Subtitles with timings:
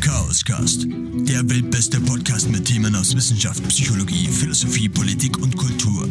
[0.00, 6.06] Chaoscast, der weltbeste Podcast mit Themen aus Wissenschaft, Psychologie, Philosophie, Politik und Kultur.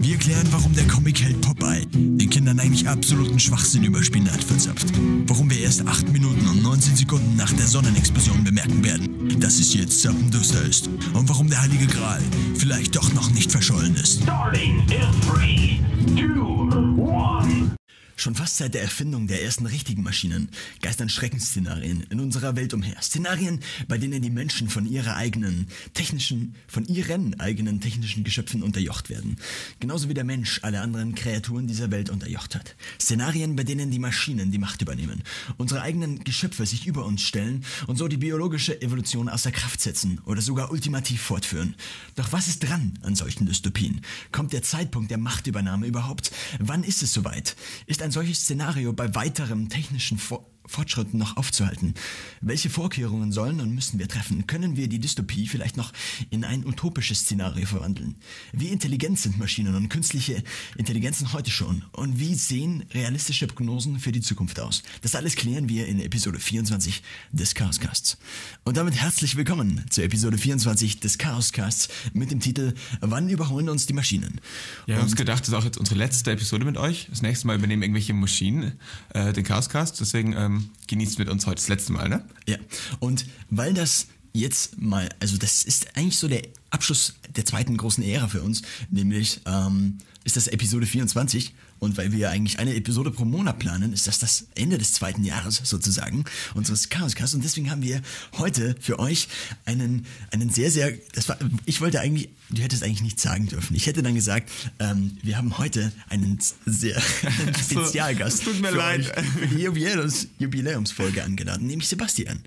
[0.00, 4.86] Wir klären, warum der Comic-Held Popeye den Kindern eigentlich absoluten Schwachsinn über Spinat verzapft.
[5.26, 9.74] Warum wir erst 8 Minuten und 19 Sekunden nach der Sonnenexplosion bemerken werden, dass es
[9.74, 10.88] jetzt zappenduster ist.
[11.14, 12.22] Und warum der Heilige Gral
[12.54, 14.22] vielleicht doch noch nicht verschollen ist.
[14.22, 15.80] Starting in 3,
[16.16, 17.85] 2, 1.
[18.18, 20.48] Schon fast seit der Erfindung der ersten richtigen Maschinen
[20.80, 22.96] geistern Schreckensszenarien in unserer Welt umher.
[23.02, 29.10] Szenarien, bei denen die Menschen von ihrer eigenen technischen, von ihren eigenen technischen Geschöpfen unterjocht
[29.10, 29.36] werden.
[29.80, 32.74] Genauso wie der Mensch alle anderen Kreaturen dieser Welt unterjocht hat.
[32.98, 35.22] Szenarien, bei denen die Maschinen die Macht übernehmen,
[35.58, 40.22] unsere eigenen Geschöpfe sich über uns stellen und so die biologische Evolution außer Kraft setzen
[40.24, 41.74] oder sogar ultimativ fortführen.
[42.14, 44.00] Doch was ist dran an solchen Dystopien?
[44.32, 46.32] Kommt der Zeitpunkt der Machtübernahme überhaupt?
[46.58, 47.56] Wann ist es soweit?
[47.84, 51.94] Ist ein solches Szenario bei weiterem technischen Vor Fortschritten noch aufzuhalten?
[52.40, 54.46] Welche Vorkehrungen sollen und müssen wir treffen?
[54.46, 55.92] Können wir die Dystopie vielleicht noch
[56.30, 58.16] in ein utopisches Szenario verwandeln?
[58.52, 60.42] Wie intelligent sind Maschinen und künstliche
[60.76, 61.84] Intelligenzen heute schon?
[61.92, 64.82] Und wie sehen realistische Prognosen für die Zukunft aus?
[65.02, 68.18] Das alles klären wir in Episode 24 des Chaoscasts.
[68.64, 73.86] Und damit herzlich willkommen zur Episode 24 des Chaoscasts mit dem Titel Wann überholen uns
[73.86, 74.40] die Maschinen?
[74.86, 77.06] Ja, wir haben uns gedacht, das ist auch jetzt unsere letzte Episode mit euch.
[77.10, 78.72] Das nächste Mal übernehmen irgendwelche Maschinen
[79.14, 80.00] äh, den Chaoscast.
[80.00, 80.55] Deswegen ähm,
[80.86, 82.24] genießt mit uns heute das letzte Mal, ne?
[82.46, 82.56] Ja,
[82.98, 88.04] und weil das jetzt mal, also das ist eigentlich so der Abschluss der zweiten großen
[88.04, 93.12] Ära für uns, nämlich ähm, ist das Episode 24 und weil wir eigentlich eine Episode
[93.12, 96.24] pro Monat planen, ist das das Ende des zweiten Jahres sozusagen
[96.54, 98.02] unseres Chaoscasts und deswegen haben wir
[98.36, 99.28] heute für euch
[99.66, 103.76] einen, einen sehr, sehr, das war, ich wollte eigentlich, du hättest eigentlich nichts sagen dürfen.
[103.76, 109.16] Ich hätte dann gesagt, ähm, wir haben heute einen sehr einen Spezialgast tut mir leid.
[109.16, 112.40] euch die Jubiläums, Jubiläumsfolge angeladen, nämlich Sebastian.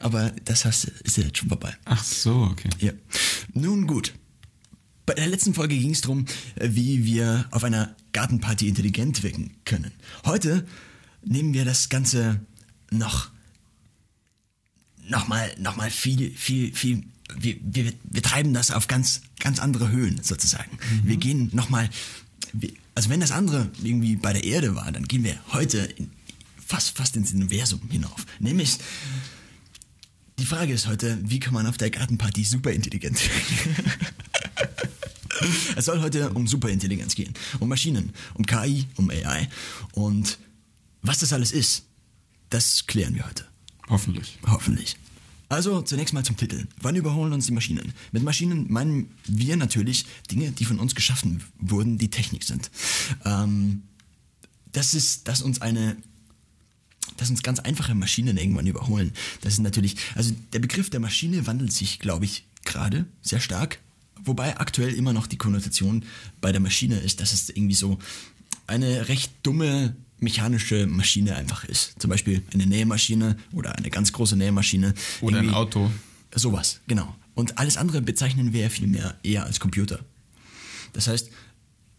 [0.00, 1.76] Aber das hast, ist ja jetzt schon vorbei.
[1.84, 2.70] Ach so, okay.
[2.80, 2.92] Ja.
[3.52, 4.14] Nun gut.
[5.04, 6.26] Bei der letzten Folge ging es darum,
[6.60, 9.90] wie wir auf einer Gartenparty intelligent wirken können.
[10.24, 10.66] Heute
[11.24, 12.40] nehmen wir das Ganze
[12.90, 13.30] noch
[15.08, 17.04] noch mal, noch mal viel, viel, viel.
[17.38, 20.78] Wir, wir, wir treiben das auf ganz, ganz andere Höhen sozusagen.
[21.02, 21.88] Wir gehen noch mal.
[22.94, 26.10] Also wenn das andere irgendwie bei der Erde war, dann gehen wir heute in,
[26.64, 28.26] fast, fast ins Universum hinauf.
[28.38, 28.78] Nämlich
[30.38, 33.92] die Frage ist heute, wie kann man auf der Gartenparty superintelligent werden?
[35.76, 39.48] es soll heute um Superintelligenz gehen, um Maschinen, um KI, um AI.
[39.92, 40.38] Und
[41.02, 41.84] was das alles ist,
[42.50, 43.44] das klären wir heute.
[43.88, 44.38] Hoffentlich.
[44.46, 44.96] Hoffentlich.
[45.48, 46.66] Also zunächst mal zum Titel.
[46.80, 47.92] Wann überholen uns die Maschinen?
[48.10, 52.70] Mit Maschinen meinen wir natürlich Dinge, die von uns geschaffen wurden, die Technik sind.
[53.24, 53.82] Ähm,
[54.72, 55.96] das ist, dass uns eine
[57.16, 59.12] dass uns ganz einfache Maschinen irgendwann überholen.
[59.42, 63.80] Das ist natürlich, also der Begriff der Maschine wandelt sich, glaube ich, gerade sehr stark.
[64.24, 66.04] Wobei aktuell immer noch die Konnotation
[66.40, 67.98] bei der Maschine ist, dass es irgendwie so
[68.66, 71.94] eine recht dumme mechanische Maschine einfach ist.
[72.00, 74.94] Zum Beispiel eine Nähmaschine oder eine ganz große Nähmaschine.
[75.20, 75.90] Oder ein Irgendwie- Auto.
[76.34, 77.14] Sowas, genau.
[77.34, 80.00] Und alles andere bezeichnen wir ja viel mehr eher als Computer.
[80.92, 81.30] Das heißt,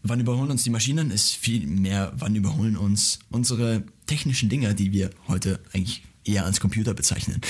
[0.02, 4.92] wann überholen uns die Maschinen, ist viel mehr, wann überholen uns unsere technischen Dinge, die
[4.92, 7.40] wir heute eigentlich eher als Computer bezeichnen.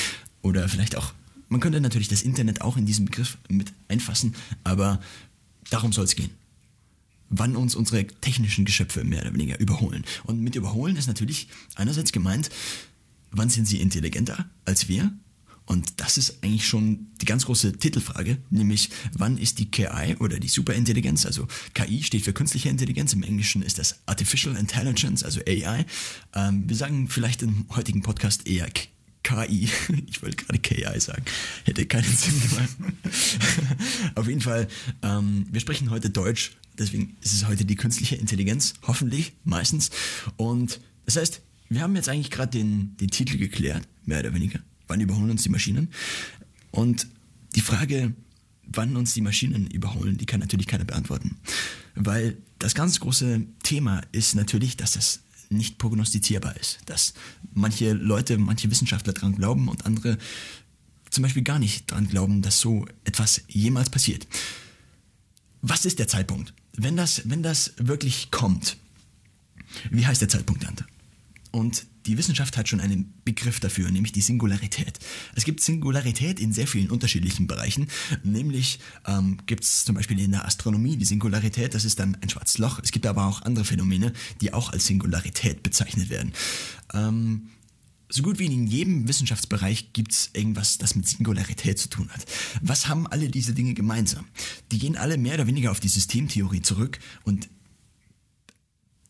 [0.43, 1.13] Oder vielleicht auch,
[1.49, 4.35] man könnte natürlich das Internet auch in diesen Begriff mit einfassen,
[4.65, 5.01] aber
[5.71, 6.31] darum soll es gehen.
[7.31, 10.05] Wann uns unsere technischen Geschöpfe mehr oder weniger überholen.
[10.25, 12.51] Und mit überholen ist natürlich einerseits gemeint,
[13.31, 15.13] wann sind sie intelligenter als wir?
[15.67, 20.39] Und das ist eigentlich schon die ganz große Titelfrage, nämlich wann ist die KI oder
[20.39, 25.41] die Superintelligenz, also KI steht für künstliche Intelligenz, im Englischen ist das Artificial Intelligence, also
[25.41, 25.87] AI.
[26.35, 28.69] Ähm, wir sagen vielleicht im heutigen Podcast eher
[29.25, 29.69] KI,
[30.07, 31.25] ich wollte gerade KI sagen,
[31.65, 32.77] hätte keinen Sinn gemacht.
[34.15, 34.69] Auf jeden Fall,
[35.03, 39.91] ähm, wir sprechen heute Deutsch, deswegen ist es heute die künstliche Intelligenz, hoffentlich, meistens.
[40.37, 44.61] Und das heißt, wir haben jetzt eigentlich gerade den, den Titel geklärt, mehr oder weniger.
[44.87, 45.89] Wann überholen uns die Maschinen?
[46.71, 47.09] Und
[47.55, 48.15] die Frage,
[48.67, 51.39] wann uns die Maschinen überholen, die kann natürlich keiner beantworten.
[51.95, 55.24] Weil das ganz große Thema ist natürlich, dass das
[55.57, 56.79] nicht prognostizierbar ist.
[56.87, 57.15] Dass
[57.53, 60.19] manche Leute, manche Wissenschaftler dran glauben und andere
[61.11, 64.27] zum Beispiel gar nicht dran glauben, dass so etwas jemals passiert.
[65.63, 66.53] Was ist der Zeitpunkt?
[66.77, 68.77] Wenn das, wenn das wirklich kommt,
[69.91, 70.85] wie heißt der Zeitpunkt, Ante?
[71.53, 74.99] Und die Wissenschaft hat schon einen Begriff dafür, nämlich die Singularität.
[75.35, 77.89] Es gibt Singularität in sehr vielen unterschiedlichen Bereichen.
[78.23, 82.29] Nämlich ähm, gibt es zum Beispiel in der Astronomie die Singularität, das ist dann ein
[82.29, 82.81] schwarzes Loch.
[82.83, 86.33] Es gibt aber auch andere Phänomene, die auch als Singularität bezeichnet werden.
[86.93, 87.49] Ähm,
[88.11, 92.25] so gut wie in jedem Wissenschaftsbereich gibt es irgendwas, das mit Singularität zu tun hat.
[92.61, 94.27] Was haben alle diese Dinge gemeinsam?
[94.71, 97.49] Die gehen alle mehr oder weniger auf die Systemtheorie zurück und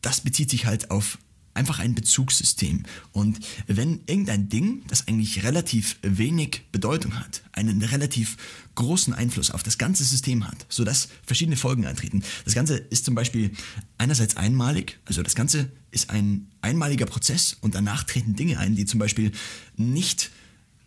[0.01, 1.17] das bezieht sich halt auf
[1.55, 2.83] einfach ein Bezugssystem.
[3.11, 8.37] Und wenn irgendein Ding, das eigentlich relativ wenig Bedeutung hat, einen relativ
[8.75, 12.23] großen Einfluss auf das ganze System hat, sodass verschiedene Folgen eintreten.
[12.43, 13.51] Das Ganze ist zum Beispiel
[13.97, 18.85] einerseits einmalig, also das Ganze ist ein einmaliger Prozess und danach treten Dinge ein, die
[18.85, 19.31] zum Beispiel
[19.77, 20.29] nicht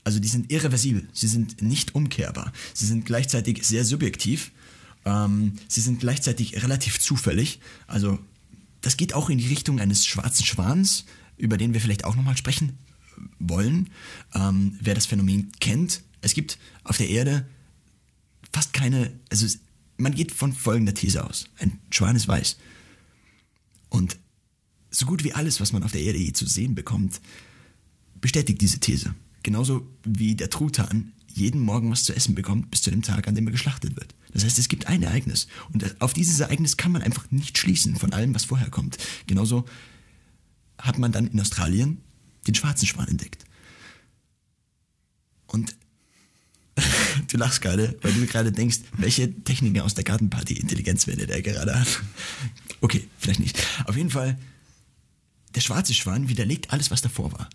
[0.04, 4.52] also die sind irreversibel, sie sind nicht umkehrbar, sie sind gleichzeitig sehr subjektiv,
[5.04, 8.18] ähm, sie sind gleichzeitig relativ zufällig, also
[8.80, 11.04] das geht auch in die Richtung eines schwarzen Schwans,
[11.36, 12.78] über den wir vielleicht auch nochmal sprechen
[13.38, 13.90] wollen.
[14.34, 17.48] Ähm, wer das Phänomen kennt, es gibt auf der Erde
[18.52, 19.60] fast keine, also es,
[19.96, 21.48] man geht von folgender These aus.
[21.58, 22.56] Ein Schwan ist weiß.
[23.88, 24.16] Und
[24.90, 27.20] so gut wie alles, was man auf der Erde je zu sehen bekommt,
[28.20, 29.14] bestätigt diese These.
[29.42, 33.34] Genauso wie der Truthahn jeden Morgen was zu essen bekommt, bis zu dem Tag, an
[33.34, 34.14] dem er geschlachtet wird.
[34.32, 35.46] Das heißt, es gibt ein Ereignis.
[35.72, 38.98] Und auf dieses Ereignis kann man einfach nicht schließen von allem, was vorher kommt.
[39.26, 39.64] Genauso
[40.78, 41.98] hat man dann in Australien
[42.46, 43.44] den schwarzen Schwan entdeckt.
[45.46, 45.74] Und
[47.28, 51.78] du lachst gerade, weil du gerade denkst, welche Techniker aus der Gartenparty Intelligenzwende der gerade
[51.78, 52.02] hat.
[52.80, 53.58] Okay, vielleicht nicht.
[53.86, 54.38] Auf jeden Fall,
[55.54, 57.48] der schwarze Schwan widerlegt alles, was davor war.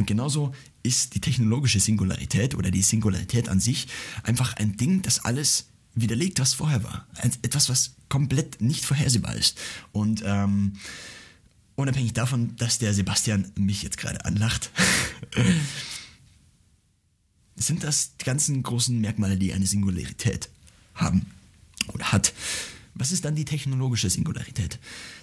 [0.00, 3.86] Und genauso ist die technologische Singularität oder die Singularität an sich
[4.22, 7.06] einfach ein Ding, das alles widerlegt, was vorher war.
[7.42, 9.58] Etwas, was komplett nicht vorhersehbar ist.
[9.92, 10.72] Und ähm,
[11.76, 14.70] unabhängig davon, dass der Sebastian mich jetzt gerade anlacht,
[17.56, 20.48] sind das die ganzen großen Merkmale, die eine Singularität
[20.94, 21.26] haben
[21.88, 22.32] oder hat.
[22.94, 24.78] Was ist dann die technologische Singularität?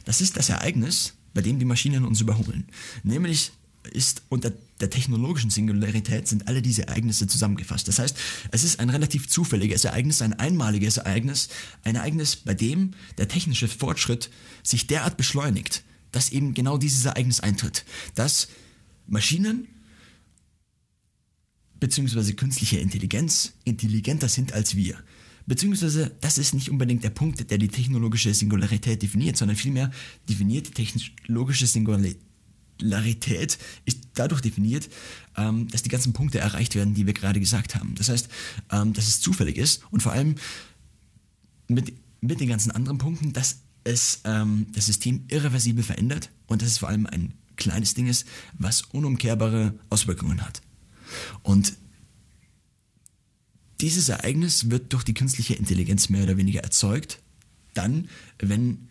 [0.05, 2.67] Das ist das Ereignis, bei dem die Maschinen uns überholen.
[3.01, 3.53] Nämlich
[3.93, 7.87] ist unter der technologischen Singularität sind alle diese Ereignisse zusammengefasst.
[7.87, 8.15] Das heißt,
[8.51, 11.49] es ist ein relativ zufälliges Ereignis, ein einmaliges Ereignis,
[11.83, 14.29] ein Ereignis, bei dem der technische Fortschritt
[14.63, 17.85] sich derart beschleunigt, dass eben genau dieses Ereignis eintritt,
[18.15, 18.49] dass
[19.07, 19.67] Maschinen
[21.79, 22.33] bzw.
[22.33, 24.97] künstliche Intelligenz intelligenter sind als wir.
[25.47, 29.91] Beziehungsweise, das ist nicht unbedingt der Punkt, der die technologische Singularität definiert, sondern vielmehr
[30.27, 32.26] definiert die technologische Singularität
[32.79, 34.89] Singularität ist dadurch definiert,
[35.35, 37.95] ähm, dass die ganzen Punkte erreicht werden, die wir gerade gesagt haben.
[37.95, 38.29] Das heißt,
[38.71, 40.35] ähm, dass es zufällig ist und vor allem
[41.67, 46.69] mit, mit den ganzen anderen Punkten, dass es ähm, das System irreversibel verändert und dass
[46.69, 48.27] es vor allem ein kleines Ding ist,
[48.57, 50.61] was unumkehrbare Auswirkungen hat.
[51.41, 51.73] Und
[53.81, 57.21] dieses Ereignis wird durch die künstliche Intelligenz mehr oder weniger erzeugt,
[57.73, 58.09] dann,
[58.39, 58.86] wenn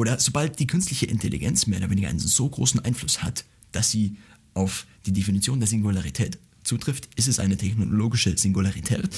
[0.00, 4.16] oder sobald die künstliche Intelligenz mehr oder weniger einen so großen Einfluss hat, dass sie
[4.54, 9.10] auf die Definition der Singularität zutrifft, ist es eine technologische Singularität.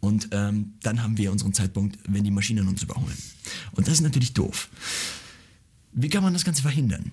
[0.00, 3.18] Und ähm, dann haben wir unseren Zeitpunkt, wenn die Maschinen uns überholen.
[3.72, 4.70] Und das ist natürlich doof.
[5.92, 7.12] Wie kann man das Ganze verhindern?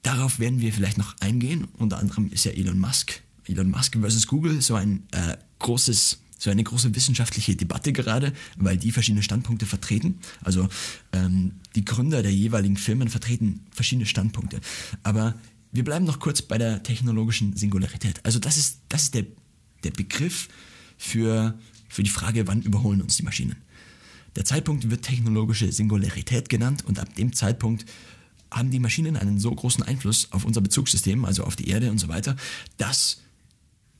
[0.00, 1.68] Darauf werden wir vielleicht noch eingehen.
[1.76, 6.50] Unter anderem ist ja Elon Musk, Elon Musk versus Google, so ein äh, großes so
[6.50, 10.20] eine große wissenschaftliche Debatte gerade, weil die verschiedene Standpunkte vertreten.
[10.42, 10.68] Also
[11.12, 14.60] ähm, die Gründer der jeweiligen Firmen vertreten verschiedene Standpunkte.
[15.02, 15.34] Aber
[15.72, 18.24] wir bleiben noch kurz bei der technologischen Singularität.
[18.24, 19.26] Also das ist, das ist der,
[19.84, 20.48] der Begriff
[20.96, 21.58] für,
[21.88, 23.56] für die Frage, wann überholen uns die Maschinen.
[24.36, 27.84] Der Zeitpunkt wird technologische Singularität genannt und ab dem Zeitpunkt
[28.50, 31.98] haben die Maschinen einen so großen Einfluss auf unser Bezugssystem, also auf die Erde und
[31.98, 32.36] so weiter,
[32.76, 33.20] dass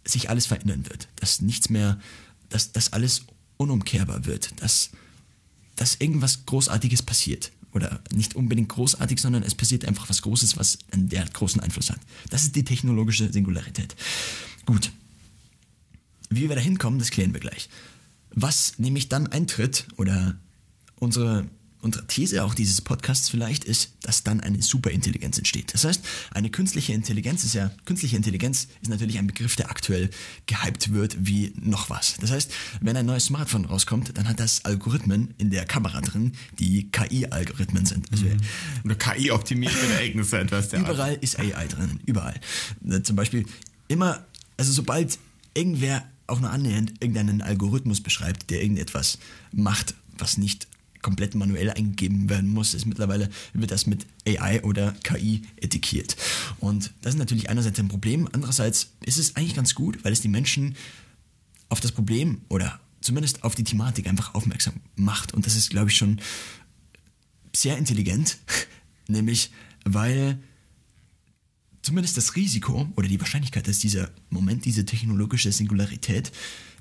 [0.05, 2.01] sich alles verändern wird, dass nichts mehr
[2.49, 3.23] dass das alles
[3.57, 4.91] unumkehrbar wird, dass,
[5.77, 7.53] dass irgendwas Großartiges passiert.
[7.73, 11.91] Oder nicht unbedingt großartig, sondern es passiert einfach was Großes, was einen derart großen Einfluss
[11.91, 12.01] hat.
[12.31, 13.95] Das ist die technologische Singularität.
[14.65, 14.91] Gut.
[16.31, 17.69] Wie wir da hinkommen, das klären wir gleich.
[18.31, 20.39] Was nämlich dann eintritt oder
[20.97, 21.47] unsere
[21.81, 25.75] unsere These auch dieses Podcasts vielleicht ist, dass dann eine Superintelligenz entsteht.
[25.75, 30.11] Das heißt, eine künstliche Intelligenz ist ja, künstliche Intelligenz ist natürlich ein Begriff, der aktuell
[30.47, 32.17] gehypt wird wie noch was.
[32.21, 36.33] Das heißt, wenn ein neues Smartphone rauskommt, dann hat das Algorithmen in der Kamera drin,
[36.59, 38.11] die KI-Algorithmen sind.
[38.11, 38.39] Also mhm.
[38.85, 40.71] Oder KI-optimierte Ereignisse etwas.
[40.71, 41.23] Der überall Art.
[41.23, 42.41] ist AI drin, überall.
[43.03, 43.47] Zum Beispiel
[43.87, 45.19] immer, also sobald
[45.55, 49.19] irgendwer auch nur annähernd irgendeinen Algorithmus beschreibt, der irgendetwas
[49.53, 50.69] macht, was nicht
[51.03, 56.17] komplett manuell eingegeben werden muss, ist mittlerweile wird das mit AI oder KI etikiert.
[56.59, 60.21] Und das ist natürlich einerseits ein Problem, andererseits ist es eigentlich ganz gut, weil es
[60.21, 60.77] die Menschen
[61.69, 65.35] auf das Problem oder zumindest auf die Thematik einfach aufmerksam macht.
[65.35, 66.21] Und das ist, glaube ich, schon
[67.55, 68.39] sehr intelligent,
[69.09, 69.51] nämlich
[69.85, 70.39] weil
[71.83, 76.33] zumindest das Risiko oder die Wahrscheinlichkeit, dass dieser Moment, diese technologische Singularität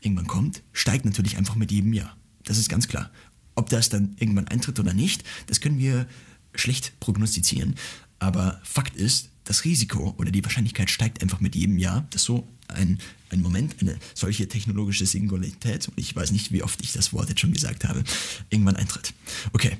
[0.01, 2.15] irgendwann kommt, steigt natürlich einfach mit jedem Jahr.
[2.43, 3.11] Das ist ganz klar.
[3.57, 6.05] Ob das dann irgendwann eintritt oder nicht, das können wir
[6.53, 7.73] schlecht prognostizieren.
[8.19, 12.47] Aber Fakt ist, das Risiko oder die Wahrscheinlichkeit steigt einfach mit jedem Jahr, dass so
[12.67, 12.99] ein,
[13.31, 17.29] ein Moment, eine solche technologische Singularität, und ich weiß nicht, wie oft ich das Wort
[17.29, 18.03] jetzt schon gesagt habe,
[18.51, 19.13] irgendwann eintritt.
[19.53, 19.77] Okay.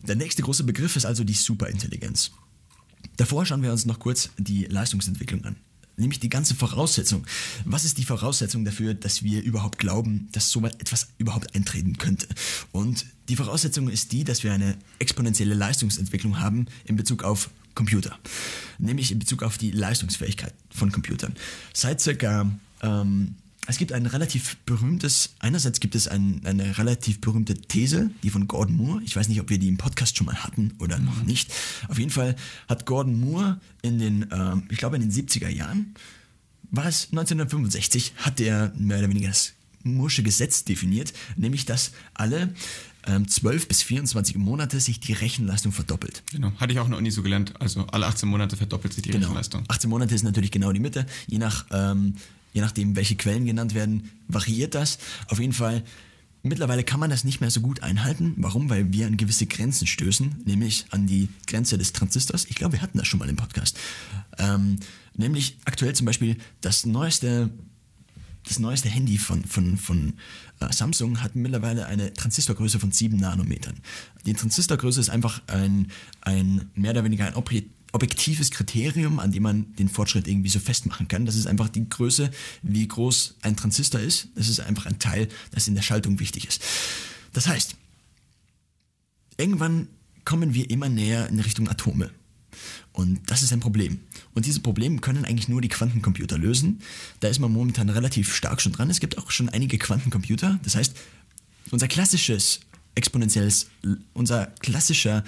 [0.00, 2.32] Der nächste große Begriff ist also die Superintelligenz.
[3.18, 5.56] Davor schauen wir uns noch kurz die Leistungsentwicklung an.
[6.02, 7.24] Nämlich die ganze Voraussetzung.
[7.64, 12.26] Was ist die Voraussetzung dafür, dass wir überhaupt glauben, dass so etwas überhaupt eintreten könnte?
[12.72, 18.18] Und die Voraussetzung ist die, dass wir eine exponentielle Leistungsentwicklung haben in Bezug auf Computer.
[18.78, 21.36] Nämlich in Bezug auf die Leistungsfähigkeit von Computern.
[21.72, 22.50] Seit circa
[22.82, 23.36] ähm,
[23.68, 28.48] es gibt ein relativ berühmtes, einerseits gibt es ein, eine relativ berühmte These, die von
[28.48, 29.02] Gordon Moore.
[29.04, 31.52] Ich weiß nicht, ob wir die im Podcast schon mal hatten oder noch nicht.
[31.88, 32.34] Auf jeden Fall
[32.68, 35.94] hat Gordon Moore in den, äh, ich glaube in den 70er Jahren,
[36.70, 39.52] war es 1965, hat er mehr oder weniger das
[39.84, 42.54] Moore'sche Gesetz definiert, nämlich dass alle
[43.06, 46.22] ähm, 12 bis 24 Monate sich die Rechenleistung verdoppelt.
[46.32, 46.52] Genau.
[46.58, 47.52] Hatte ich auch in der Uni so gelernt.
[47.60, 49.26] Also alle 18 Monate verdoppelt sich die Genau.
[49.26, 49.64] Rechenleistung.
[49.68, 51.04] 18 Monate ist natürlich genau die Mitte.
[51.26, 52.14] Je, nach, ähm,
[52.52, 54.98] je nachdem, welche Quellen genannt werden, variiert das.
[55.28, 55.82] Auf jeden Fall,
[56.42, 58.34] mittlerweile kann man das nicht mehr so gut einhalten.
[58.36, 58.68] Warum?
[58.70, 62.46] Weil wir an gewisse Grenzen stößen, nämlich an die Grenze des Transistors.
[62.46, 63.78] Ich glaube, wir hatten das schon mal im Podcast.
[64.38, 64.78] Ähm,
[65.16, 67.50] nämlich aktuell zum Beispiel das neueste
[68.44, 70.14] das neueste Handy von, von, von
[70.60, 73.76] äh, Samsung hat mittlerweile eine Transistorgröße von 7 Nanometern.
[74.26, 75.92] Die Transistorgröße ist einfach ein,
[76.22, 80.58] ein mehr oder weniger ein obje- objektives Kriterium, an dem man den Fortschritt irgendwie so
[80.58, 81.26] festmachen kann.
[81.26, 82.30] Das ist einfach die Größe,
[82.62, 84.28] wie groß ein Transistor ist.
[84.34, 86.62] Das ist einfach ein Teil, das in der Schaltung wichtig ist.
[87.32, 87.76] Das heißt,
[89.36, 89.88] irgendwann
[90.24, 92.10] kommen wir immer näher in Richtung Atome.
[92.92, 94.00] Und das ist ein Problem.
[94.34, 96.80] Und dieses Problem können eigentlich nur die Quantencomputer lösen.
[97.20, 98.90] Da ist man momentan relativ stark schon dran.
[98.90, 100.60] Es gibt auch schon einige Quantencomputer.
[100.62, 100.94] Das heißt,
[101.70, 102.60] unser klassisches
[102.94, 103.68] exponentielles,
[104.12, 105.24] unser klassischer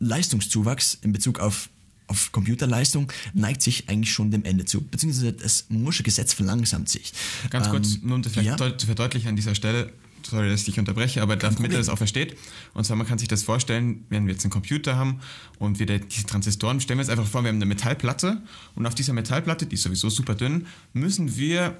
[0.00, 1.68] Leistungszuwachs in Bezug auf,
[2.06, 4.80] auf Computerleistung neigt sich eigentlich schon dem Ende zu.
[4.80, 7.12] Beziehungsweise das Moore'sche Gesetz verlangsamt sich.
[7.50, 8.78] Ganz kurz, Ähm, nur um das vielleicht ja?
[8.78, 9.92] zu verdeutlichen an dieser Stelle,
[10.28, 12.36] sorry, dass ich dich unterbreche, aber damit ihr das auch versteht.
[12.74, 15.20] Und zwar, man kann sich das vorstellen, wenn wir jetzt einen Computer haben
[15.58, 18.42] und wir diese Transistoren, stellen wir uns einfach vor, wir haben eine Metallplatte
[18.74, 21.78] und auf dieser Metallplatte, die ist sowieso super dünn, müssen wir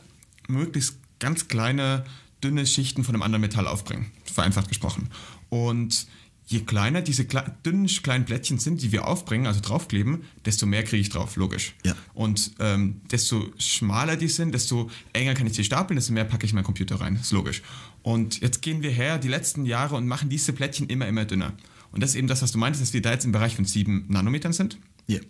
[0.48, 2.04] möglichst ganz kleine,
[2.42, 5.08] dünne Schichten von einem anderen Metall aufbringen, vereinfacht gesprochen.
[5.50, 6.06] Und
[6.48, 10.82] je kleiner diese kle dünnen kleinen Plättchen sind, die wir aufbringen, also draufkleben, desto mehr
[10.82, 11.74] kriege ich drauf, logisch.
[11.84, 11.94] Ja.
[12.14, 16.46] Und ähm, desto schmaler die sind, desto enger kann ich sie stapeln, desto mehr packe
[16.46, 17.16] ich in meinen Computer rein.
[17.16, 17.62] Ist logisch.
[18.02, 21.52] Und jetzt gehen wir her die letzten Jahre und machen diese Plättchen immer, immer dünner.
[21.92, 23.66] Und das ist eben das, was du meintest, dass wir da jetzt im Bereich von
[23.66, 24.78] 7 Nanometern sind.
[25.06, 25.20] Ja.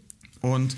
[0.40, 0.76] Und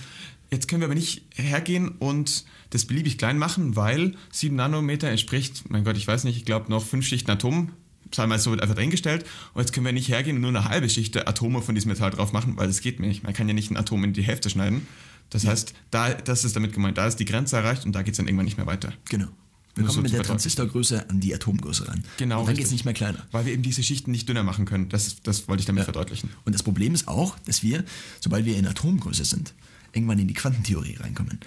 [0.51, 5.69] jetzt können wir aber nicht hergehen und das beliebig klein machen, weil 7 Nanometer entspricht,
[5.69, 7.73] mein Gott, ich weiß nicht, ich glaube noch fünf Schichten Atom.
[8.13, 9.25] Sei mal so einfach dahingestellt.
[9.55, 12.11] Und jetzt können wir nicht hergehen und nur eine halbe Schicht Atome von diesem Metall
[12.11, 13.23] drauf machen, weil das geht mir nicht.
[13.23, 14.87] Man kann ja nicht ein Atom in die Hälfte schneiden.
[15.31, 18.15] Das heißt, da, das ist damit gemeint, da ist die Grenze erreicht und da geht
[18.15, 18.93] es dann irgendwann nicht mehr weiter.
[19.09, 19.29] Genau.
[19.75, 20.25] Wir Nur so kommen mit der.
[20.25, 22.03] Transistorgröße an die Atomgröße ran.
[22.17, 22.41] Genau.
[22.41, 23.25] Und dann geht es nicht mehr kleiner.
[23.31, 24.89] Weil wir eben diese Schichten nicht dünner machen können.
[24.89, 26.31] Das, das wollte ich damit verdeutlichen.
[26.45, 27.85] Und das Problem ist auch, dass wir,
[28.19, 29.55] sobald wir in Atomgröße sind,
[29.93, 31.39] irgendwann in die Quantentheorie reinkommen.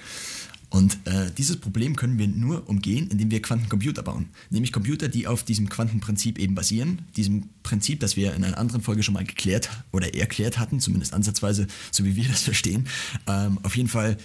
[0.73, 4.29] Und äh, dieses Problem können wir nur umgehen, indem wir Quantencomputer bauen.
[4.49, 7.03] Nämlich Computer, die auf diesem Quantenprinzip eben basieren.
[7.15, 11.13] Diesem Prinzip, das wir in einer anderen Folge schon mal geklärt oder erklärt hatten, zumindest
[11.13, 12.87] ansatzweise, so wie wir das verstehen.
[13.27, 14.17] Ähm, auf jeden Fall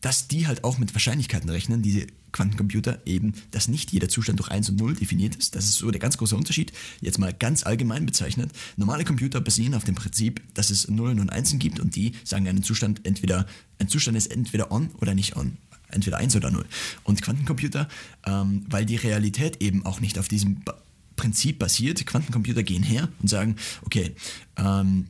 [0.00, 4.50] dass die halt auch mit Wahrscheinlichkeiten rechnen, diese Quantencomputer eben, dass nicht jeder Zustand durch
[4.50, 5.54] 1 und 0 definiert ist.
[5.54, 6.72] Das ist so der ganz große Unterschied.
[7.00, 8.50] Jetzt mal ganz allgemein bezeichnet.
[8.76, 12.48] Normale Computer basieren auf dem Prinzip, dass es Nullen und Einsen gibt und die sagen
[12.48, 13.46] einen Zustand entweder,
[13.78, 15.56] ein Zustand ist entweder on oder nicht on.
[15.88, 16.64] Entweder 1 oder 0.
[17.02, 17.88] Und Quantencomputer,
[18.24, 20.74] ähm, weil die Realität eben auch nicht auf diesem ba
[21.16, 24.14] Prinzip basiert, Quantencomputer gehen her und sagen, okay,
[24.56, 25.08] ähm,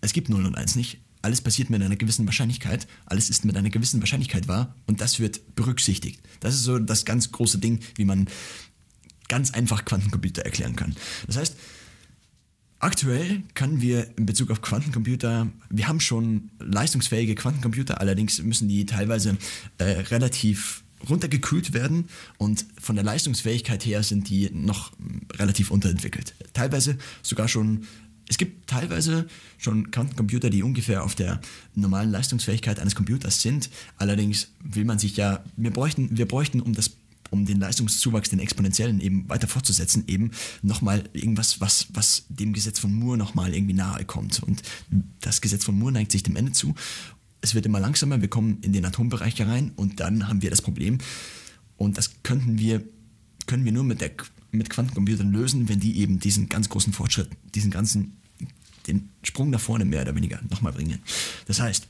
[0.00, 3.56] es gibt 0 und 1 nicht, alles passiert mit einer gewissen Wahrscheinlichkeit, alles ist mit
[3.56, 6.20] einer gewissen Wahrscheinlichkeit wahr und das wird berücksichtigt.
[6.40, 8.28] Das ist so das ganz große Ding, wie man
[9.28, 10.96] ganz einfach Quantencomputer erklären kann.
[11.26, 11.56] Das heißt,
[12.80, 18.86] aktuell können wir in Bezug auf Quantencomputer, wir haben schon leistungsfähige Quantencomputer, allerdings müssen die
[18.86, 19.36] teilweise
[19.78, 26.34] äh, relativ runtergekühlt werden und von der Leistungsfähigkeit her sind die noch mh, relativ unterentwickelt.
[26.52, 27.86] Teilweise sogar schon
[28.30, 29.26] es gibt teilweise
[29.58, 31.40] schon Quantencomputer, die ungefähr auf der
[31.74, 33.70] normalen Leistungsfähigkeit eines Computers sind.
[33.96, 36.92] Allerdings will man sich ja, wir bräuchten, wir bräuchten, um das
[37.30, 40.32] um den Leistungszuwachs, den exponentiellen eben weiter fortzusetzen, eben
[40.62, 44.42] nochmal irgendwas, was, was dem Gesetz von Moore nochmal irgendwie nahe kommt.
[44.42, 44.62] Und
[45.20, 46.74] das Gesetz von Moore neigt sich dem Ende zu.
[47.40, 50.60] Es wird immer langsamer, wir kommen in den Atombereich herein und dann haben wir das
[50.60, 50.98] Problem.
[51.76, 52.82] Und das könnten wir,
[53.46, 54.10] können wir nur mit, der,
[54.50, 58.19] mit Quantencomputern lösen, wenn die eben diesen ganz großen Fortschritt, diesen ganzen,
[58.90, 61.00] den Sprung nach vorne mehr oder weniger nochmal bringen.
[61.46, 61.86] Das heißt,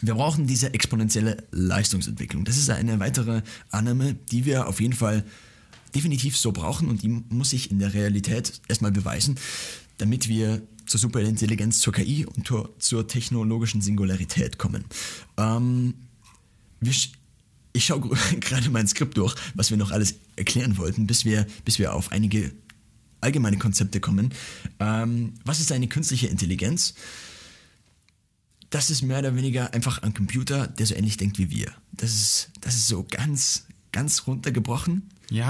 [0.00, 2.44] wir brauchen diese exponentielle Leistungsentwicklung.
[2.44, 5.24] Das ist eine weitere Annahme, die wir auf jeden Fall
[5.94, 9.36] definitiv so brauchen und die muss sich in der Realität erstmal beweisen,
[9.98, 14.84] damit wir zur Superintelligenz, zur KI und zur, zur technologischen Singularität kommen.
[15.36, 15.94] Ähm,
[16.80, 16.92] wir,
[17.72, 18.00] ich schaue
[18.40, 22.10] gerade mein Skript durch, was wir noch alles erklären wollten, bis wir, bis wir auf
[22.10, 22.52] einige
[23.22, 24.34] allgemeine Konzepte kommen.
[24.80, 26.94] Ähm, was ist eine künstliche Intelligenz?
[28.72, 31.72] das ist mehr oder weniger einfach ein Computer, der so ähnlich denkt wie wir.
[31.92, 35.02] Das ist, das ist so ganz, ganz runtergebrochen.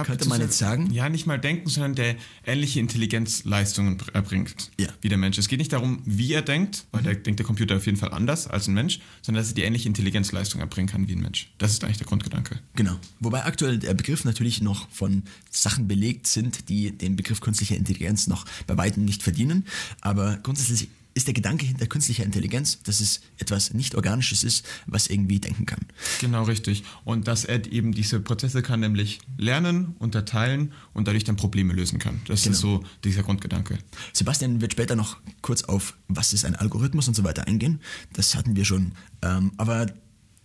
[0.04, 0.90] könnte man jetzt sagen.
[0.92, 2.14] Ja, nicht mal denken, sondern der
[2.46, 4.88] ähnliche Intelligenzleistungen br- erbringt Ja.
[4.88, 4.92] Mhm.
[5.00, 5.38] wie der Mensch.
[5.38, 8.12] Es geht nicht darum, wie er denkt, weil da denkt der Computer auf jeden Fall
[8.12, 11.50] anders als ein Mensch, sondern dass er die ähnliche Intelligenzleistung erbringen kann wie ein Mensch.
[11.58, 12.60] Das ist eigentlich der Grundgedanke.
[12.74, 12.96] Genau.
[13.20, 18.26] Wobei aktuell der Begriff natürlich noch von Sachen belegt sind, die den Begriff künstliche Intelligenz
[18.26, 19.66] noch bei weitem nicht verdienen.
[20.00, 25.08] Aber grundsätzlich ist der Gedanke hinter künstlicher Intelligenz, dass es etwas nicht Organisches ist, was
[25.08, 25.80] irgendwie denken kann.
[26.20, 26.84] Genau, richtig.
[27.04, 31.98] Und dass er eben diese Prozesse kann nämlich lernen, unterteilen und dadurch dann Probleme lösen
[31.98, 32.20] kann.
[32.26, 32.54] Das Genau.
[32.54, 33.78] ist so dieser Grundgedanke.
[34.12, 37.80] Sebastian wird später noch kurz auf, was ist ein Algorithmus und so weiter eingehen.
[38.14, 38.92] Das hatten wir schon.
[39.22, 39.86] Ähm, aber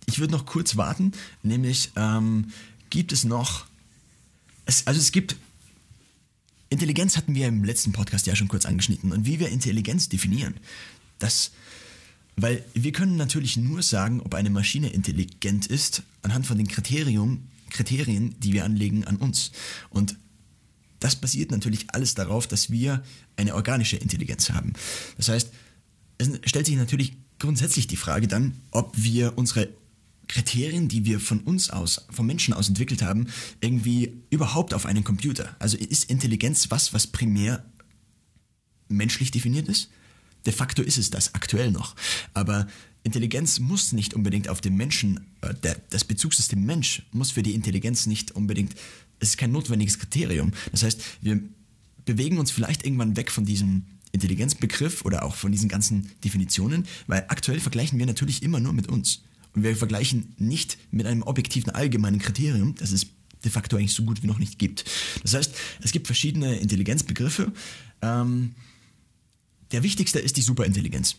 [0.06, 2.48] ich würde noch kurz warten, nämlich ähm,
[2.90, 3.66] gibt es noch,
[4.64, 5.36] es, also es gibt,
[6.70, 10.54] Intelligenz hatten wir im letzten Podcast ja schon kurz angeschnitten und wie wir Intelligenz definieren,
[11.18, 11.50] das,
[12.36, 17.48] weil wir können natürlich nur sagen, ob eine Maschine intelligent ist, anhand von den Kriterium,
[17.70, 19.52] Kriterien, die wir anlegen an uns.
[19.90, 20.16] Und
[21.00, 23.02] das basiert natürlich alles darauf, dass wir
[23.36, 24.72] eine organische Intelligenz haben.
[25.16, 25.50] Das heißt,
[26.18, 29.68] es stellt sich natürlich grundsätzlich die Frage dann, ob wir unsere
[30.28, 33.26] Kriterien, die wir von uns aus, vom Menschen aus entwickelt haben,
[33.60, 35.56] irgendwie überhaupt auf einen Computer.
[35.58, 37.64] Also ist Intelligenz was, was primär
[38.88, 39.90] menschlich definiert ist?
[40.46, 41.96] De facto ist es das aktuell noch.
[42.34, 42.68] Aber
[43.02, 47.54] Intelligenz muss nicht unbedingt auf den Menschen, äh, der, das Bezugssystem Mensch muss für die
[47.54, 48.74] Intelligenz nicht unbedingt,
[49.20, 50.52] es ist kein notwendiges Kriterium.
[50.70, 51.40] Das heißt, wir
[52.04, 57.24] bewegen uns vielleicht irgendwann weg von diesem Intelligenzbegriff oder auch von diesen ganzen Definitionen, weil
[57.28, 59.22] aktuell vergleichen wir natürlich immer nur mit uns.
[59.58, 63.08] Und wir vergleichen nicht mit einem objektiven allgemeinen Kriterium, das es
[63.42, 64.84] de facto eigentlich so gut wie noch nicht gibt.
[65.24, 67.52] Das heißt, es gibt verschiedene Intelligenzbegriffe.
[68.00, 68.54] Ähm,
[69.72, 71.16] der wichtigste ist die Superintelligenz.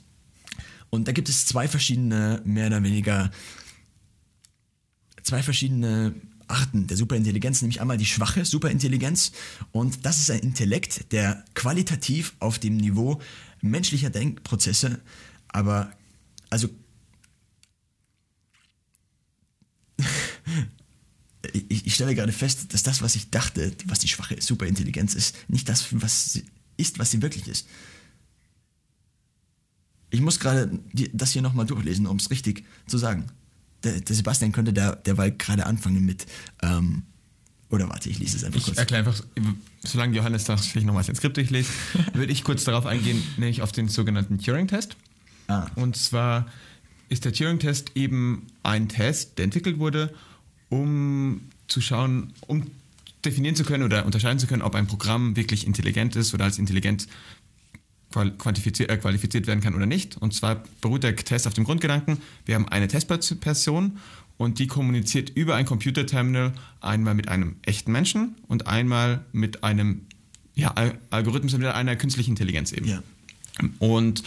[0.90, 3.30] Und da gibt es zwei verschiedene, mehr oder weniger,
[5.22, 6.16] zwei verschiedene
[6.48, 9.34] Arten der Superintelligenz, nämlich einmal die schwache Superintelligenz.
[9.74, 13.20] Und das ist ein Intellekt, der qualitativ auf dem Niveau
[13.60, 15.02] menschlicher Denkprozesse,
[15.50, 15.92] aber
[16.50, 16.70] also
[21.70, 25.36] ich, ich stelle gerade fest, dass das, was ich dachte, was die schwache Superintelligenz ist,
[25.48, 26.46] nicht das was sie
[26.78, 27.68] ist, was sie wirklich ist.
[30.10, 30.80] Ich muss gerade
[31.14, 33.26] das hier nochmal durchlesen, um es richtig zu sagen.
[33.84, 36.26] Der, der Sebastian könnte der, derweil gerade anfangen mit,
[36.62, 37.04] ähm,
[37.70, 38.78] oder warte, ich lese es einfach Ich kurz.
[38.78, 39.24] erkläre einfach,
[39.84, 41.70] solange Johannes da sich nochmal sein Skript durchliest,
[42.14, 44.98] würde ich kurz darauf eingehen, nämlich auf den sogenannten Turing-Test.
[45.48, 45.68] Ah.
[45.76, 46.48] Und zwar
[47.10, 50.14] ist der Turing-Test eben ein Test, der entwickelt wurde,
[50.70, 52.68] um zu schauen, um
[53.26, 56.58] definieren zu können oder unterscheiden zu können, ob ein Programm wirklich intelligent ist oder als
[56.58, 57.08] intelligent
[58.12, 60.18] quantifiziert, äh, qualifiziert werden kann oder nicht.
[60.18, 63.98] Und zwar beruht der Test auf dem Grundgedanken, wir haben eine Testperson
[64.38, 70.06] und die kommuniziert über ein Computerterminal einmal mit einem echten Menschen und einmal mit einem
[70.56, 72.88] ja, Al- Algorithmus mit einer künstlichen Intelligenz eben.
[72.88, 73.04] Ja.
[73.80, 74.24] Und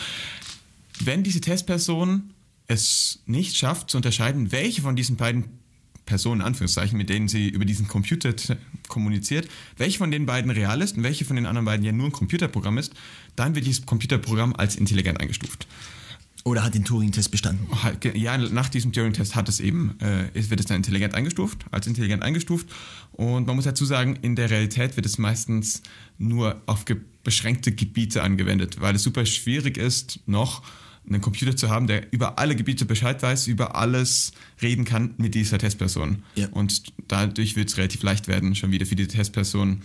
[1.01, 2.31] wenn diese Testperson
[2.69, 5.45] es nicht schafft zu unterscheiden, welche von diesen beiden
[6.13, 8.35] Personen, in Anführungszeichen, mit denen sie über diesen Computer
[8.87, 9.49] kommuniziert,
[9.79, 12.13] welche von den beiden real ist und welche von den anderen beiden ja nur ein
[12.13, 12.93] Computerprogramm ist,
[13.35, 15.67] dann wird dieses Computerprogramm als intelligent eingestuft.
[16.45, 17.67] Oder hat den Turing-Test bestanden.
[18.13, 22.23] Ja, nach diesem Turing-Test hat es eben, äh, wird es dann intelligent eingestuft, als intelligent
[22.23, 22.69] eingestuft.
[23.13, 25.83] Und man muss dazu sagen, in der Realität wird es meistens
[26.19, 30.63] nur auf ge beschränkte Gebiete angewendet, weil es super schwierig ist, noch
[31.07, 35.35] einen Computer zu haben, der über alle Gebiete Bescheid weiß, über alles reden kann mit
[35.35, 36.23] dieser Testperson.
[36.35, 36.49] Ja.
[36.49, 39.83] Und dadurch wird es relativ leicht werden, schon wieder für die Testperson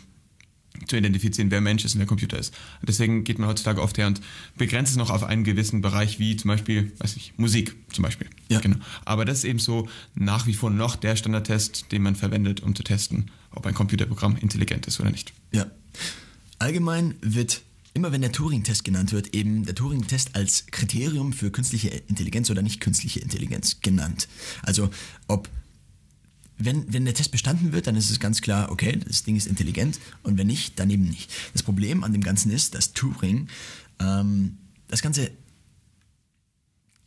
[0.86, 2.53] zu identifizieren, wer Mensch ist und wer Computer ist.
[2.84, 4.21] Deswegen geht man heutzutage oft her und
[4.58, 8.27] begrenzt es noch auf einen gewissen Bereich, wie zum Beispiel, weiß ich, Musik zum Beispiel.
[8.49, 8.60] Ja.
[8.60, 8.77] Genau.
[9.03, 12.75] Aber das ist eben so nach wie vor noch der Standardtest, den man verwendet, um
[12.75, 15.34] zu testen, ob ein Computerprogramm intelligent ist oder nicht.
[15.51, 15.65] Ja.
[16.60, 17.62] Allgemein wird
[17.98, 22.62] immer wenn der Turing-Test genannt wird, eben der Turing-Test als Kriterium für künstliche Intelligenz oder
[22.62, 24.28] nicht künstliche Intelligenz genannt.
[24.62, 24.92] Also
[25.28, 25.50] ob
[26.60, 29.48] wenn, wenn der Test bestanden wird, dann ist es ganz klar, okay, das Ding ist
[29.48, 31.32] intelligent und wenn nicht, dann eben nicht.
[31.54, 33.48] Das Problem an dem Ganzen ist, dass Turing
[34.00, 34.58] ähm,
[34.88, 35.32] das Ganze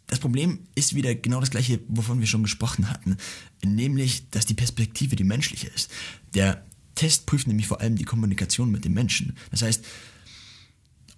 [0.09, 3.16] das Problem ist wieder genau das gleiche, wovon wir schon gesprochen hatten,
[3.64, 5.88] nämlich, dass die Perspektive die menschliche ist.
[6.35, 6.64] Der
[6.96, 9.37] Test prüft nämlich vor allem die Kommunikation mit dem Menschen.
[9.53, 9.85] Das heißt,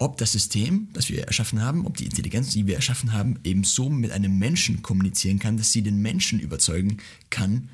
[0.03, 3.63] ob das System, das wir erschaffen haben, ob die Intelligenz, die wir erschaffen haben, eben
[3.63, 6.97] so mit einem Menschen kommunizieren kann, dass sie den Menschen überzeugen
[7.31, 7.69] kann,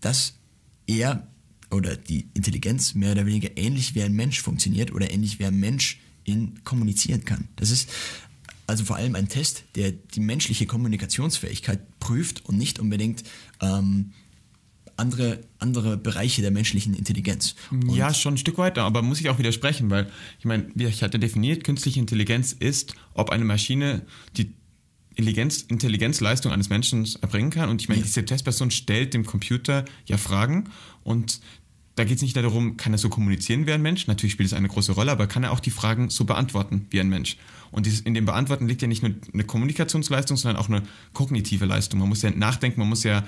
[0.00, 0.34] dass
[0.88, 1.28] er
[1.70, 5.60] oder die Intelligenz mehr oder weniger ähnlich wie ein Mensch funktioniert oder ähnlich wie ein
[5.60, 7.46] Mensch in kommunizieren kann.
[7.54, 7.88] Das ist
[8.66, 13.22] also vor allem ein Test, der die menschliche Kommunikationsfähigkeit prüft und nicht unbedingt
[13.60, 14.10] ähm,
[15.00, 17.54] andere, andere Bereiche der menschlichen Intelligenz.
[17.70, 20.08] Und ja, schon ein Stück weiter, aber muss ich auch widersprechen, weil
[20.38, 24.02] ich meine, wie ich hatte definiert, künstliche Intelligenz ist, ob eine Maschine
[24.36, 24.52] die
[25.16, 27.68] Intelligenz, Intelligenzleistung eines Menschen erbringen kann.
[27.68, 28.06] Und ich meine, Ja.
[28.06, 30.70] diese Testperson stellt dem Computer ja Fragen
[31.02, 31.40] und
[31.96, 34.06] da geht es nicht darum, kann er so kommunizieren wie ein Mensch?
[34.06, 37.00] Natürlich spielt es eine große Rolle, aber kann er auch die Fragen so beantworten wie
[37.00, 37.36] ein Mensch?
[37.72, 40.82] Und dieses, in dem Beantworten liegt ja nicht nur eine Kommunikationsleistung, sondern auch eine
[41.12, 42.00] kognitive Leistung.
[42.00, 43.24] Man muss ja nachdenken, man muss ja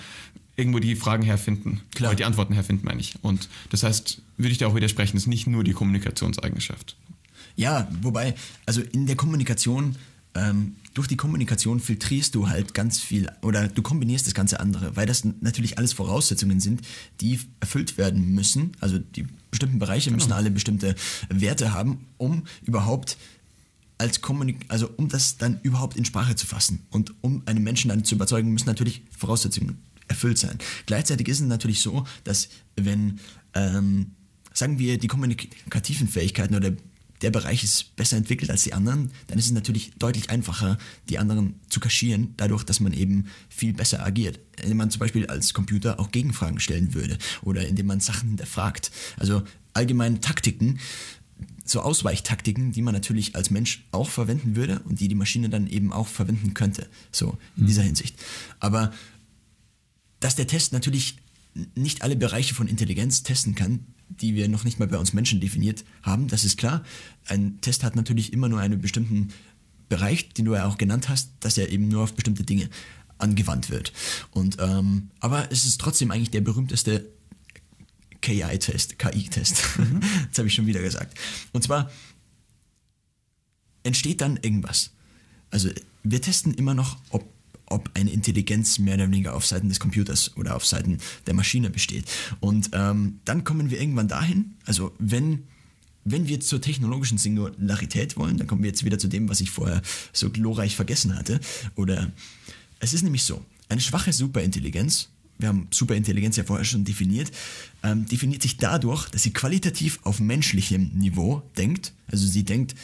[0.57, 1.81] irgendwo die Fragen herfinden.
[1.95, 2.11] Klar.
[2.11, 3.15] Oder die Antworten herfinden, meine ich.
[3.23, 6.97] Und das heißt, würde ich da auch widersprechen, ist nicht nur die Kommunikationseigenschaft.
[7.57, 8.35] Ja, wobei,
[8.67, 9.97] also in der Kommunikation,
[10.35, 14.95] ähm, durch die Kommunikation filtrierst du halt ganz viel oder du kombinierst das ganze andere,
[14.97, 16.83] weil das natürlich alles Voraussetzungen sind,
[17.21, 18.73] die erfüllt werden müssen.
[18.81, 20.95] Also die bestimmten Bereiche müssen alle bestimmte
[21.29, 23.17] Werte haben, um überhaupt
[23.99, 27.89] als Kommunik also um das dann überhaupt in Sprache zu fassen und um einen Menschen
[27.89, 29.79] dann zu überzeugen, müssen natürlich Voraussetzungen
[30.13, 30.59] erfüllt sein.
[30.87, 33.19] Gleichzeitig ist es natürlich so, dass wenn,
[33.55, 34.13] ähm,
[34.53, 36.73] sagen wir, die kommunikativen Fähigkeiten oder
[37.23, 40.77] der Bereich ist besser entwickelt als die anderen, dann ist es natürlich deutlich einfacher,
[41.09, 44.41] die anderen zu kaschieren, dadurch, dass man eben viel besser agiert.
[44.61, 48.91] Indem man zum Beispiel als Computer auch Gegenfragen stellen würde oder indem man Sachen hinterfragt.
[49.19, 50.81] Also allgemeine Taktiken,
[51.65, 55.69] so Ausweichtaktiken, die man natürlich als Mensch auch verwenden würde und die die Maschine dann
[55.69, 56.89] eben auch verwenden könnte.
[57.13, 58.17] So, in dieser Hinsicht.
[58.59, 58.93] Aber
[60.25, 61.17] dass der Test natürlich
[61.75, 65.41] nicht alle Bereiche von Intelligenz testen kann, die wir noch nicht mal bei uns Menschen
[65.41, 66.85] definiert haben, das ist klar.
[67.27, 69.29] Ein Test hat natürlich immer nur einen bestimmten
[69.89, 72.69] Bereich, den du ja auch genannt hast, dass er eben nur auf bestimmte Dinge
[73.19, 73.93] angewandt wird.
[74.31, 77.11] Und, ähm, aber es ist trotzdem eigentlich der berühmteste
[78.21, 79.63] KI-Test, KI-Test.
[80.29, 81.19] das habe ich schon wieder gesagt.
[81.53, 81.91] Und zwar
[83.83, 84.91] entsteht dann irgendwas.
[85.51, 85.69] Also
[86.03, 87.32] wir testen immer noch, ob,
[87.73, 91.71] ob eine Intelligenz mehr oder weniger auf Seiten des Computers oder auf Seiten der Maschine
[91.71, 92.05] besteht.
[92.41, 95.45] Und ähm, dann kommen wir irgendwann dahin, also wenn,
[96.05, 99.51] wenn wir zur technologischen Singularität wollen, dann kommen wir jetzt wieder zu dem, was ich
[99.51, 99.83] vorher
[100.13, 101.41] so glorreich vergessen hatte.
[101.75, 102.13] Oder
[102.81, 105.09] es ist nämlich so, eine schwache Superintelligenz,
[105.39, 107.33] wir haben Superintelligenz ja vorher schon definiert,
[107.83, 111.93] ähm, definiert sich dadurch, dass sie qualitativ auf menschlichem Niveau denkt.
[112.07, 112.75] Also sie denkt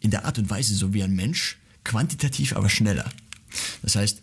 [0.00, 3.10] in der Art und Weise so wie ein Mensch, quantitativ aber schneller.
[3.82, 4.22] Das heißt,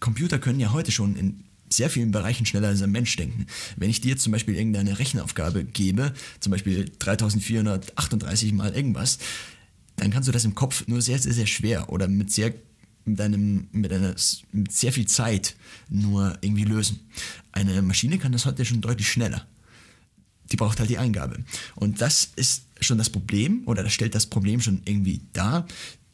[0.00, 3.46] Computer können ja heute schon in sehr vielen Bereichen schneller als ein Mensch denken.
[3.76, 9.18] Wenn ich dir zum Beispiel irgendeine Rechenaufgabe gebe, zum Beispiel 3438 mal irgendwas,
[9.96, 12.54] dann kannst du das im Kopf nur sehr, sehr, sehr schwer oder mit sehr
[13.04, 14.14] mit, einem, mit, einer,
[14.52, 15.56] mit sehr viel Zeit
[15.88, 17.00] nur irgendwie lösen.
[17.50, 19.46] Eine Maschine kann das heute schon deutlich schneller.
[20.50, 21.42] Die braucht halt die Eingabe.
[21.74, 25.66] Und das ist schon das Problem, oder das stellt das Problem schon irgendwie dar.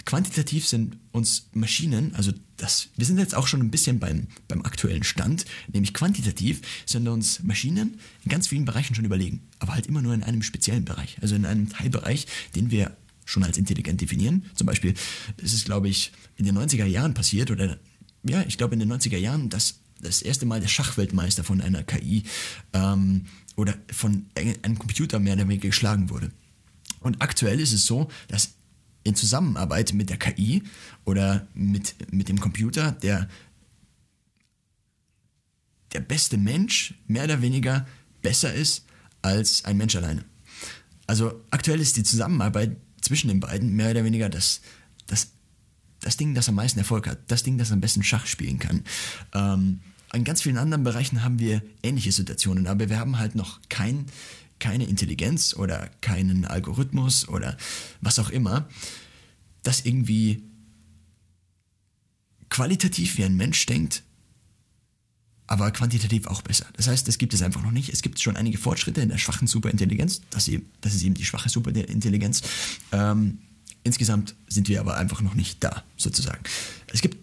[0.09, 4.62] Quantitativ sind uns Maschinen, also das, wir sind jetzt auch schon ein bisschen beim, beim
[4.62, 9.87] aktuellen Stand, nämlich quantitativ sind uns Maschinen in ganz vielen Bereichen schon überlegen, aber halt
[9.87, 14.01] immer nur in einem speziellen Bereich, also in einem Teilbereich, den wir schon als intelligent
[14.01, 14.47] definieren.
[14.55, 14.94] Zum Beispiel
[15.37, 17.77] ist es, glaube ich, in den 90er Jahren passiert, oder
[18.23, 21.83] ja, ich glaube in den 90er Jahren, dass das erste Mal der Schachweltmeister von einer
[21.83, 22.23] KI
[22.73, 26.31] ähm, oder von einem Computer mehr oder weniger geschlagen wurde.
[27.01, 28.55] Und aktuell ist es so, dass
[29.05, 30.63] in Zusammenarbeit mit der KI
[31.05, 33.29] oder mit, mit dem Computer der,
[35.93, 37.87] der beste Mensch mehr oder weniger
[38.23, 38.85] besser ist
[39.23, 40.25] als ein Mensch alleine.
[41.07, 44.61] Also aktuell ist die Zusammenarbeit zwischen den beiden mehr oder weniger das,
[45.07, 45.31] das,
[46.01, 48.85] das Ding, das am meisten Erfolg hat, das Ding, das am besten Schach spielen kann.
[49.35, 49.81] Ähm,
[50.13, 54.07] in ganz vielen anderen Bereichen haben wir ähnliche Situationen, aber wir haben halt noch kein,
[54.59, 57.57] keine Intelligenz oder keinen Algorithmus oder
[58.01, 58.68] was auch immer,
[59.62, 60.42] das irgendwie
[62.49, 64.03] qualitativ wie ein Mensch denkt,
[65.47, 66.66] aber quantitativ auch besser.
[66.75, 67.88] Das heißt, das gibt es einfach noch nicht.
[67.90, 70.21] Es gibt schon einige Fortschritte in der schwachen Superintelligenz.
[70.31, 72.42] Das, ist eben die schwache Superintelligenz.
[72.92, 73.38] Ähm,
[73.83, 76.42] insgesamt sind wir aber einfach noch nicht da, sozusagen.
[76.92, 77.16] Es gibt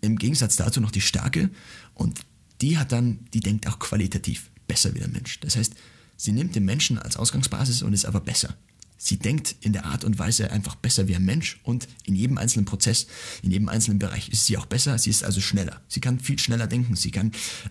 [0.00, 1.50] im Gegensatz dazu noch die starke
[1.94, 2.20] und
[2.60, 5.38] die hat dann, die denkt auch qualitativ besser wie der Mensch.
[5.40, 5.74] Das heißt,
[6.18, 8.54] sie nimmt den Menschen als Ausgangsbasis und ist aber besser.
[8.98, 12.36] Sie denkt in der Art und Weise einfach besser wie ein Mensch und in jedem
[12.36, 13.06] einzelnen Prozess,
[13.42, 14.98] in jedem einzelnen Bereich ist sie auch besser.
[14.98, 15.80] Sie ist also schneller.
[15.86, 16.96] Sie kann viel schneller denken.
[16.96, 17.30] Sie kann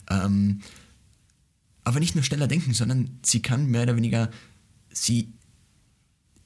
[0.10, 0.62] ähm,
[1.84, 4.32] aber nicht nur schneller denken, sondern sie kann mehr oder weniger,
[4.90, 5.34] sie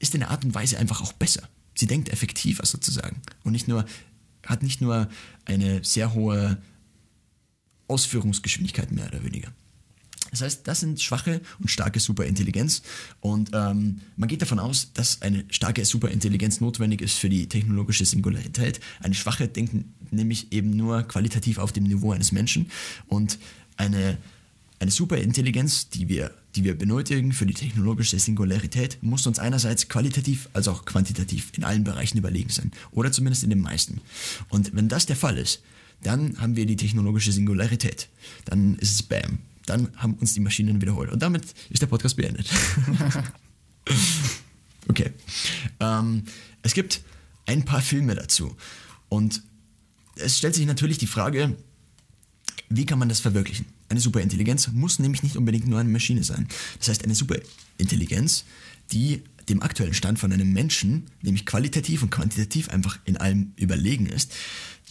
[0.00, 1.48] ist in der Art und Weise einfach auch besser.
[1.74, 3.84] Sie denkt effektiver sozusagen und nicht nur,
[4.44, 5.08] hat nicht nur
[5.44, 6.60] eine sehr hohe
[7.86, 9.52] Ausführungsgeschwindigkeit mehr oder weniger.
[10.32, 12.82] Das heißt, das sind schwache und starke Superintelligenz.
[13.20, 18.06] Und ähm, man geht davon aus, dass eine starke Superintelligenz notwendig ist für die technologische
[18.06, 18.80] Singularität.
[19.00, 19.74] Eine schwache denkt
[20.10, 22.70] nämlich eben nur qualitativ auf dem Niveau eines Menschen.
[23.08, 23.38] Und
[23.76, 24.16] eine,
[24.78, 30.48] eine Superintelligenz, die wir, die wir benötigen für die technologische Singularität, muss uns einerseits qualitativ
[30.54, 32.72] als auch quantitativ in allen Bereichen überlegen sein.
[32.90, 34.00] Oder zumindest in den meisten.
[34.48, 35.60] Und wenn das der Fall ist,
[36.02, 38.08] dann haben wir die technologische Singularität.
[38.46, 41.10] Dann ist es Bam dann haben uns die Maschinen wiederholt.
[41.10, 42.48] Und damit ist der Podcast beendet.
[44.88, 45.12] okay.
[45.80, 46.24] Ähm,
[46.62, 47.02] es gibt
[47.46, 48.56] ein paar Filme dazu.
[49.08, 49.42] Und
[50.16, 51.56] es stellt sich natürlich die Frage,
[52.68, 53.66] wie kann man das verwirklichen?
[53.88, 56.48] Eine Superintelligenz muss nämlich nicht unbedingt nur eine Maschine sein.
[56.78, 58.44] Das heißt, eine Superintelligenz,
[58.90, 64.06] die dem aktuellen Stand von einem Menschen, nämlich qualitativ und quantitativ einfach in allem überlegen
[64.06, 64.32] ist,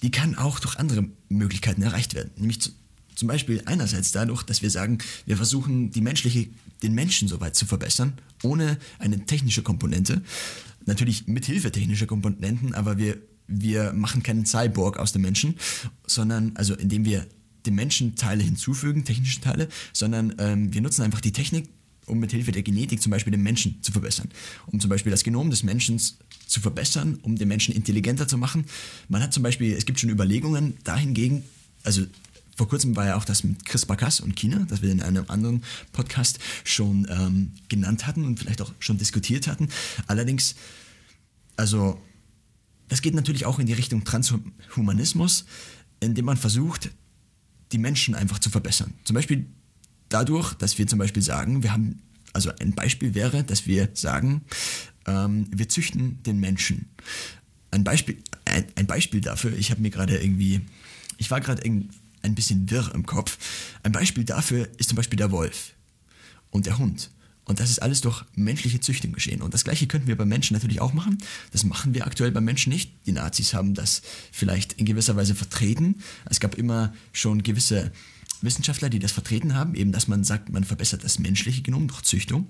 [0.04, 2.32] die kann auch durch andere Möglichkeiten erreicht werden.
[2.36, 2.60] Nämlich
[3.22, 6.48] zum Beispiel einerseits dadurch, dass wir sagen, wir versuchen die menschliche,
[6.82, 10.24] den Menschen so weit zu verbessern, ohne eine technische Komponente.
[10.88, 15.54] Natürlich mit Hilfe technischer Komponenten, aber wir, wir machen keinen Cyborg aus dem Menschen,
[16.08, 17.28] sondern also indem wir
[17.68, 21.70] dem Menschen Teile hinzufügen, technische Teile, sondern ähm, wir nutzen einfach die Technik,
[22.08, 24.30] um mit Hilfe der Genetik zum Beispiel den Menschen zu verbessern.
[24.66, 28.66] Um zum Beispiel das Genom des Menschen zu verbessern, um den Menschen intelligenter zu machen.
[29.10, 31.44] Man hat zum Beispiel, es gibt schon Überlegungen dahingegen,
[31.84, 32.02] also
[32.62, 35.64] vor kurzem war ja auch das mit CRISPR-Cas und China, das wir in einem anderen
[35.94, 39.68] Podcast schon ähm, genannt hatten und vielleicht auch schon diskutiert hatten.
[40.06, 40.54] Allerdings,
[41.58, 42.00] also
[42.88, 45.46] das geht natürlich auch in die Richtung Transhumanismus,
[46.02, 46.92] indem man versucht,
[47.72, 48.94] die Menschen einfach zu verbessern.
[49.06, 49.48] Zum Beispiel
[50.10, 54.44] dadurch, dass wir zum Beispiel sagen, wir haben, also ein Beispiel wäre, dass wir sagen,
[55.08, 56.92] ähm, wir züchten den Menschen.
[57.72, 60.62] Ein Beispiel, ein, ein Beispiel dafür, ich habe mir gerade irgendwie,
[61.18, 61.64] ich war gerade
[62.22, 63.38] ein bisschen wirr im Kopf.
[63.84, 65.74] Ein Beispiel dafür ist zum Beispiel der Wolf
[66.50, 67.10] und der Hund.
[67.46, 69.42] Und das ist alles durch menschliche Züchtung geschehen.
[69.42, 71.18] Und das Gleiche könnten wir bei Menschen natürlich auch machen.
[71.52, 72.94] Das machen wir aktuell bei Menschen nicht.
[73.08, 75.96] Die Nazis haben das vielleicht in gewisser Weise vertreten.
[76.30, 77.92] Es gab immer schon gewisse
[78.42, 82.04] Wissenschaftler, die das vertreten haben, eben dass man sagt, man verbessert das menschliche Genom durch
[82.04, 82.48] Züchtung.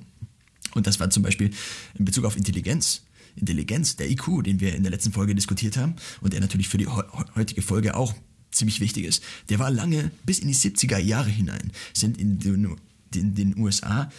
[0.74, 1.52] Und das war zum Beispiel
[1.98, 3.04] in Bezug auf Intelligenz.
[3.36, 6.78] Intelligenz, der IQ, den wir in der letzten Folge diskutiert haben und der natürlich für
[6.78, 8.14] die heutige Folge auch
[8.52, 9.24] ziemlich wichtig ist.
[9.50, 12.76] Der war lange, bis in die 70er Jahre hinein, sind in den,
[13.16, 14.12] in den USA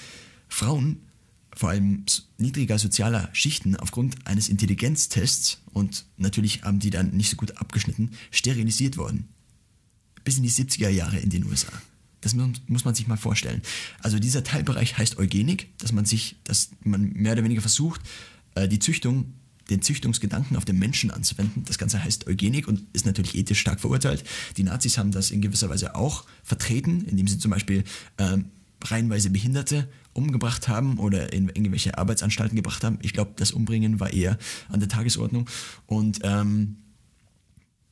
[0.48, 1.00] Frauen,
[1.54, 2.04] vor allem
[2.38, 8.12] niedriger sozialer Schichten, aufgrund eines Intelligenztests, und natürlich haben die dann nicht so gut abgeschnitten,
[8.30, 9.28] sterilisiert worden.
[10.24, 11.72] Bis in die 70er Jahre in den USA.
[12.20, 13.62] Das muss man sich mal vorstellen.
[13.98, 18.00] Also dieser Teilbereich heißt Eugenik, dass man sich, dass man mehr oder weniger versucht,
[18.54, 19.34] äh, die Züchtung
[19.70, 21.64] den Züchtungsgedanken auf den Menschen anzuwenden.
[21.66, 24.25] Das Ganze heißt Eugenik und ist natürlich ethisch stark verurteilt.
[24.57, 27.85] Die Nazis haben das in gewisser Weise auch vertreten, indem sie zum Beispiel
[28.18, 28.46] ähm,
[28.83, 32.98] reihenweise Behinderte umgebracht haben oder in irgendwelche Arbeitsanstalten gebracht haben.
[33.03, 35.48] Ich glaube, das Umbringen war eher an der Tagesordnung.
[35.87, 36.77] Und ähm,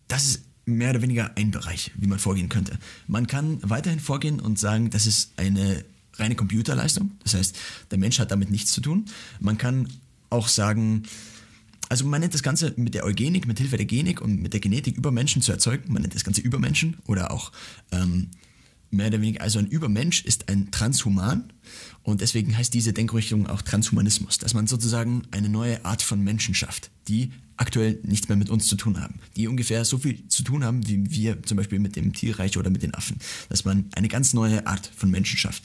[0.08, 2.78] das ist mehr oder weniger ein Bereich, wie man vorgehen könnte.
[3.06, 7.12] Man kann weiterhin vorgehen und sagen, das ist eine reine Computerleistung.
[7.22, 7.56] Das heißt,
[7.90, 9.06] der Mensch hat damit nichts zu tun.
[9.40, 9.88] Man kann
[10.28, 11.04] auch sagen,
[11.90, 14.60] also man nennt das Ganze mit der Eugenik, mit Hilfe der Genik und mit der
[14.60, 15.92] Genetik über Menschen zu erzeugen.
[15.92, 17.50] Man nennt das Ganze Übermenschen oder auch
[17.90, 18.28] ähm,
[18.90, 21.52] mehr oder weniger, also ein Übermensch ist ein Transhuman
[22.04, 26.54] und deswegen heißt diese Denkrichtung auch Transhumanismus, dass man sozusagen eine neue Art von Menschen
[26.54, 30.44] schafft, die aktuell nichts mehr mit uns zu tun haben, die ungefähr so viel zu
[30.44, 33.86] tun haben, wie wir zum Beispiel mit dem Tierreich oder mit den Affen, dass man
[33.96, 35.64] eine ganz neue Art von Menschen schafft.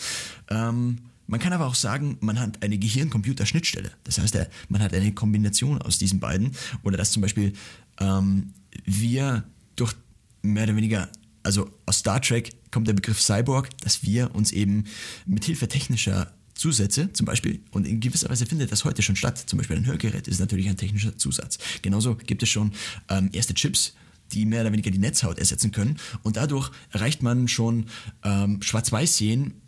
[0.49, 3.91] Ähm, man kann aber auch sagen, man hat eine Gehirn-Computer-Schnittstelle.
[4.03, 4.37] Das heißt,
[4.69, 6.51] man hat eine Kombination aus diesen beiden.
[6.83, 7.53] Oder dass zum Beispiel
[7.99, 8.53] ähm,
[8.85, 9.43] wir
[9.75, 9.93] durch
[10.41, 11.09] mehr oder weniger,
[11.43, 14.85] also aus Star Trek kommt der Begriff Cyborg, dass wir uns eben
[15.25, 19.37] mit Hilfe technischer Zusätze zum Beispiel, und in gewisser Weise findet das heute schon statt,
[19.37, 21.57] zum Beispiel ein Hörgerät ist natürlich ein technischer Zusatz.
[21.81, 22.71] Genauso gibt es schon
[23.09, 23.93] ähm, erste Chips,
[24.35, 25.97] die mehr oder weniger die Netzhaut ersetzen können.
[26.23, 27.85] Und dadurch erreicht man schon
[28.23, 29.61] ähm, Schwarz-Weiß-Sehen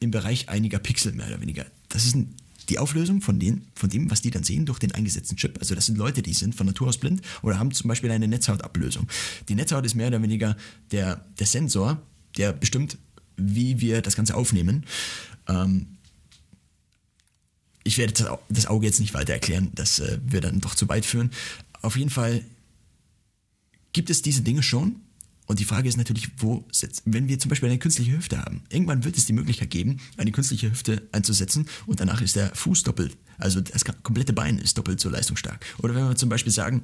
[0.00, 1.64] im Bereich einiger Pixel mehr oder weniger.
[1.88, 2.34] Das ist ein,
[2.68, 5.56] die Auflösung von, den, von dem, was die dann sehen durch den eingesetzten Chip.
[5.58, 8.28] Also das sind Leute, die sind von Natur aus blind oder haben zum Beispiel eine
[8.28, 9.06] Netzhautablösung.
[9.48, 10.56] Die Netzhaut ist mehr oder weniger
[10.90, 12.02] der, der Sensor,
[12.36, 12.98] der bestimmt,
[13.36, 14.84] wie wir das Ganze aufnehmen.
[15.46, 15.86] Ähm,
[17.84, 21.06] ich werde das Auge jetzt nicht weiter erklären, das äh, wird dann doch zu weit
[21.06, 21.30] führen.
[21.80, 22.44] Auf jeden Fall
[23.92, 25.00] gibt es diese Dinge schon.
[25.46, 28.62] Und die Frage ist natürlich, wo setzt, wenn wir zum Beispiel eine künstliche Hüfte haben.
[28.68, 32.82] Irgendwann wird es die Möglichkeit geben, eine künstliche Hüfte einzusetzen und danach ist der Fuß
[32.82, 35.64] doppelt, also das komplette Bein ist doppelt so leistungsstark.
[35.78, 36.82] Oder wenn wir zum Beispiel sagen,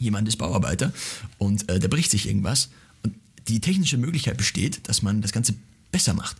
[0.00, 0.92] jemand ist Bauarbeiter
[1.38, 2.70] und äh, der bricht sich irgendwas
[3.04, 3.14] und
[3.46, 5.54] die technische Möglichkeit besteht, dass man das Ganze
[5.92, 6.38] besser macht.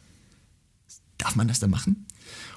[1.18, 2.06] Darf man das dann machen?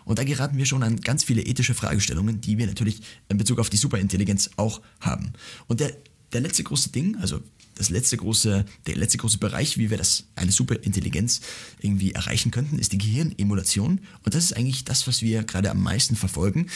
[0.06, 3.60] Und da geraten wir schon an ganz viele ethische Fragestellungen, die wir natürlich in Bezug
[3.60, 5.34] auf die Superintelligenz auch haben.
[5.68, 5.96] Und der
[6.36, 7.42] der letzte große Ding, also
[7.76, 11.40] das letzte große, der letzte große Bereich, wie wir das, eine Superintelligenz
[11.80, 14.02] irgendwie erreichen könnten, ist die Gehirnemulation.
[14.24, 16.68] Und das ist eigentlich das, was wir gerade am meisten verfolgen.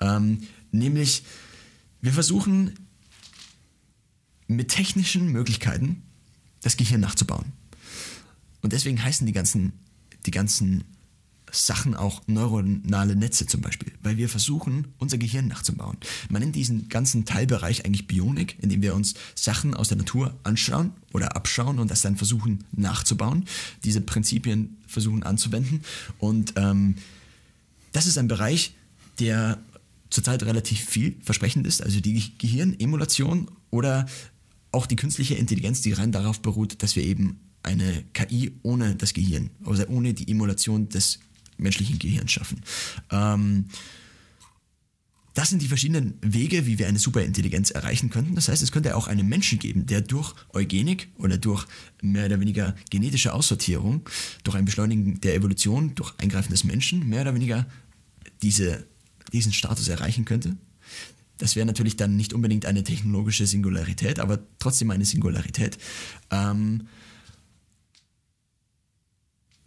[0.00, 1.22] Ähm, nämlich,
[2.02, 2.74] wir versuchen
[4.48, 6.02] mit technischen Möglichkeiten
[6.60, 7.52] das Gehirn nachzubauen.
[8.60, 9.72] Und deswegen heißen die ganzen,
[10.26, 10.84] die ganzen
[11.52, 15.96] Sachen auch neuronale Netze zum Beispiel, weil wir versuchen, unser Gehirn nachzubauen.
[16.28, 20.92] Man nennt diesen ganzen Teilbereich eigentlich Bionik, indem wir uns Sachen aus der Natur anschauen
[21.12, 23.44] oder abschauen und das dann versuchen nachzubauen,
[23.84, 25.82] diese Prinzipien versuchen anzuwenden.
[26.18, 26.96] Und ähm,
[27.92, 28.74] das ist ein Bereich,
[29.20, 29.58] der
[30.10, 34.06] zurzeit relativ vielversprechend ist, also die Gehirnemulation oder
[34.72, 39.14] auch die künstliche Intelligenz, die rein darauf beruht, dass wir eben eine KI ohne das
[39.14, 41.18] Gehirn, also ohne die Emulation des
[41.58, 42.60] menschlichen Gehirn schaffen.
[43.10, 43.66] Ähm,
[45.36, 48.34] das sind die verschiedenen Wege, wie wir eine Superintelligenz erreichen könnten.
[48.34, 51.66] Das heißt, es könnte auch einen Menschen geben, der durch Eugenik oder durch
[52.00, 54.00] mehr oder weniger genetische Aussortierung,
[54.44, 57.66] durch ein Beschleunigen der Evolution, durch Eingreifen des Menschen, mehr oder weniger
[58.40, 58.86] diese,
[59.30, 60.56] diesen Status erreichen könnte.
[61.36, 65.76] Das wäre natürlich dann nicht unbedingt eine technologische Singularität, aber trotzdem eine Singularität.
[66.30, 66.88] Ähm,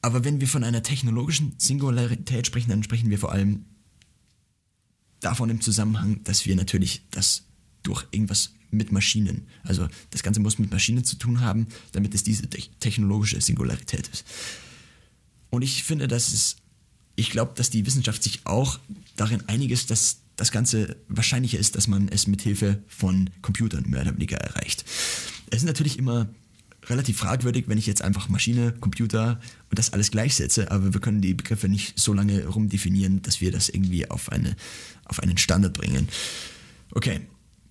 [0.02, 3.66] aber wenn wir von einer technologischen Singularität sprechen, dann sprechen wir vor allem
[5.20, 7.44] davon im Zusammenhang, dass wir natürlich das
[7.84, 12.24] durch irgendwas mit Maschinen, also das Ganze muss mit Maschinen zu tun haben, damit es
[12.24, 14.26] diese technologische Singularität ist.
[15.50, 16.58] Und ich finde, dass es,
[17.16, 18.80] ich glaube, dass die Wissenschaft sich auch
[19.16, 23.90] darin einig ist, dass das Ganze wahrscheinlicher ist, dass man es mit Hilfe von Computern
[23.90, 24.86] mehr oder weniger erreicht.
[25.50, 26.30] Es ist natürlich immer
[26.90, 31.22] relativ fragwürdig, wenn ich jetzt einfach Maschine, Computer und das alles gleichsetze, aber wir können
[31.22, 34.56] die Begriffe nicht so lange rumdefinieren, dass wir das irgendwie auf, eine,
[35.06, 36.08] auf einen Standard bringen.
[36.92, 37.22] Okay,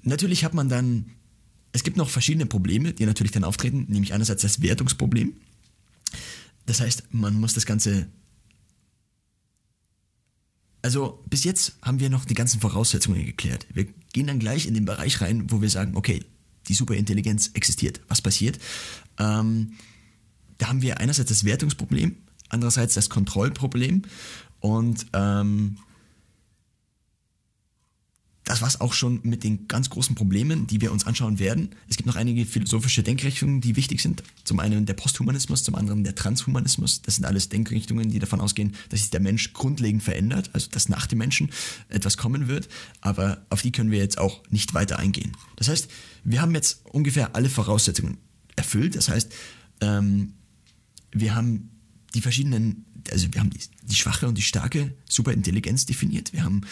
[0.03, 1.07] natürlich hat man dann,
[1.73, 5.35] es gibt noch verschiedene Probleme, die natürlich dann auftreten, nämlich einerseits das Wertungsproblem.
[6.67, 8.09] Das heißt, man muss das Ganze
[10.81, 13.67] also bis jetzt haben wir noch die ganzen Voraussetzungen geklärt.
[13.75, 16.25] Wir gehen dann gleich in den Bereich rein, wo wir sagen, okay,
[16.69, 18.01] die Superintelligenz existiert.
[18.09, 18.59] Was passiert?
[19.19, 19.73] Ähm,
[20.59, 22.17] da haben wir einerseits das Wertungsproblem,
[22.49, 24.03] andererseits das Kontrollproblem
[24.61, 25.79] und ähm,
[28.49, 31.69] das war es auch schon mit den ganz großen Problemen, die wir uns anschauen werden.
[31.87, 34.23] Es gibt noch einige philosophische Denkrichtungen, die wichtig sind.
[34.43, 37.03] Zum einen der Posthumanismus, zum anderen der Transhumanismus.
[37.03, 40.89] Das sind alles Denkrichtungen, die davon ausgehen, dass sich der Mensch grundlegend verändert, also dass
[40.89, 41.51] nach dem Menschen
[41.91, 42.71] etwas kommen wird.
[43.03, 45.33] Aber auf die können wir jetzt auch nicht weiter eingehen.
[45.57, 45.91] Das heißt,
[46.25, 48.17] wir haben jetzt ungefähr alle Voraussetzungen
[48.57, 48.97] erfüllt.
[48.97, 49.31] Das heißt,
[49.83, 50.33] ähm,
[51.13, 51.69] wir haben
[52.15, 56.33] die verschiedenen, also wir haben die, die schwache und die starke Superintelligenz definiert.
[56.33, 56.63] Wir haben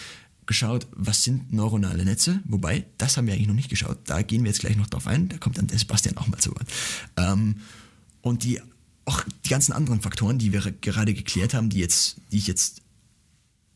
[0.47, 4.45] geschaut, was sind neuronale Netze, wobei, das haben wir eigentlich noch nicht geschaut, da gehen
[4.45, 6.67] wir jetzt gleich noch drauf ein, da kommt dann der Sebastian auch mal zu Wort.
[7.17, 7.57] Ähm,
[8.23, 8.61] und die,
[9.05, 12.83] auch die ganzen anderen Faktoren, die wir gerade geklärt haben, die jetzt, die ich jetzt,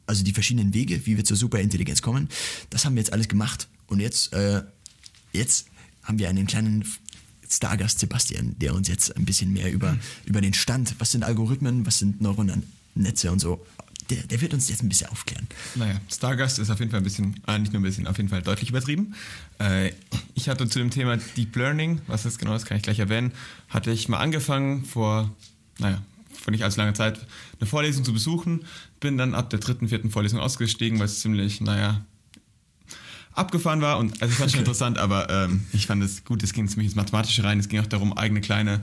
[0.06, 2.28] also die verschiedenen Wege, wie wir zur Superintelligenz kommen,
[2.70, 3.68] das haben wir jetzt alles gemacht.
[3.86, 4.62] Und jetzt, äh,
[5.32, 5.66] jetzt
[6.02, 6.84] haben wir einen kleinen
[7.48, 10.00] Stargast Sebastian, der uns jetzt ein bisschen mehr über, mhm.
[10.24, 12.62] über den Stand, was sind Algorithmen, was sind neuronale
[12.94, 13.64] Netze und so
[14.10, 15.46] der, der wird uns jetzt ein bisschen aufklären.
[15.76, 18.28] Naja, Stargast ist auf jeden Fall ein bisschen, äh, nicht nur ein bisschen, auf jeden
[18.28, 19.14] Fall deutlich übertrieben.
[19.58, 19.92] Äh,
[20.34, 23.32] ich hatte zu dem Thema Deep Learning, was das genau ist, kann ich gleich erwähnen,
[23.68, 25.30] hatte ich mal angefangen vor,
[25.78, 26.02] naja,
[26.32, 27.26] vor nicht allzu langer Zeit
[27.58, 28.64] eine Vorlesung zu besuchen,
[28.98, 32.04] bin dann ab der dritten, vierten Vorlesung ausgestiegen, weil es ziemlich, naja,
[33.32, 36.52] abgefahren war und also es war schon interessant, aber ähm, ich fand es gut, es
[36.52, 38.80] ging ziemlich ins Mathematische rein, es ging auch darum, eigene kleine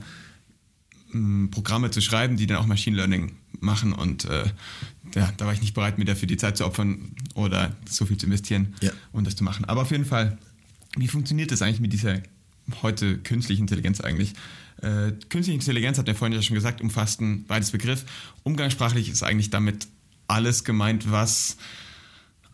[1.50, 3.92] Programme zu schreiben, die dann auch Machine Learning machen.
[3.92, 4.44] Und äh,
[5.14, 8.16] ja, da war ich nicht bereit, mir dafür die Zeit zu opfern oder so viel
[8.18, 8.90] zu investieren Ja.
[9.12, 9.64] und das zu machen.
[9.64, 10.38] Aber auf jeden Fall,
[10.96, 12.20] wie funktioniert das eigentlich mit dieser
[12.82, 14.34] heute künstlichen Intelligenz eigentlich?
[14.82, 18.04] Äh, künstliche Intelligenz, hat der vorhin ja schon gesagt, umfasst ein beides Begriff.
[18.44, 19.88] Umgangssprachlich ist eigentlich damit
[20.28, 21.56] alles gemeint, was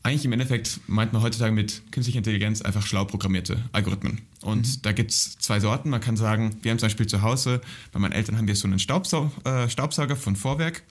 [0.05, 4.21] eigentlich im Endeffekt meint man heutzutage mit künstlicher Intelligenz einfach schlau programmierte Algorithmen.
[4.45, 5.89] Und da gibt es zwei Sorten.
[5.89, 7.61] Man kann sagen, wir haben zum Beispiel zu Hause,
[7.93, 10.83] bei meinen Eltern haben wir so einen Staubsau äh, Staubsauger von Vorwerk.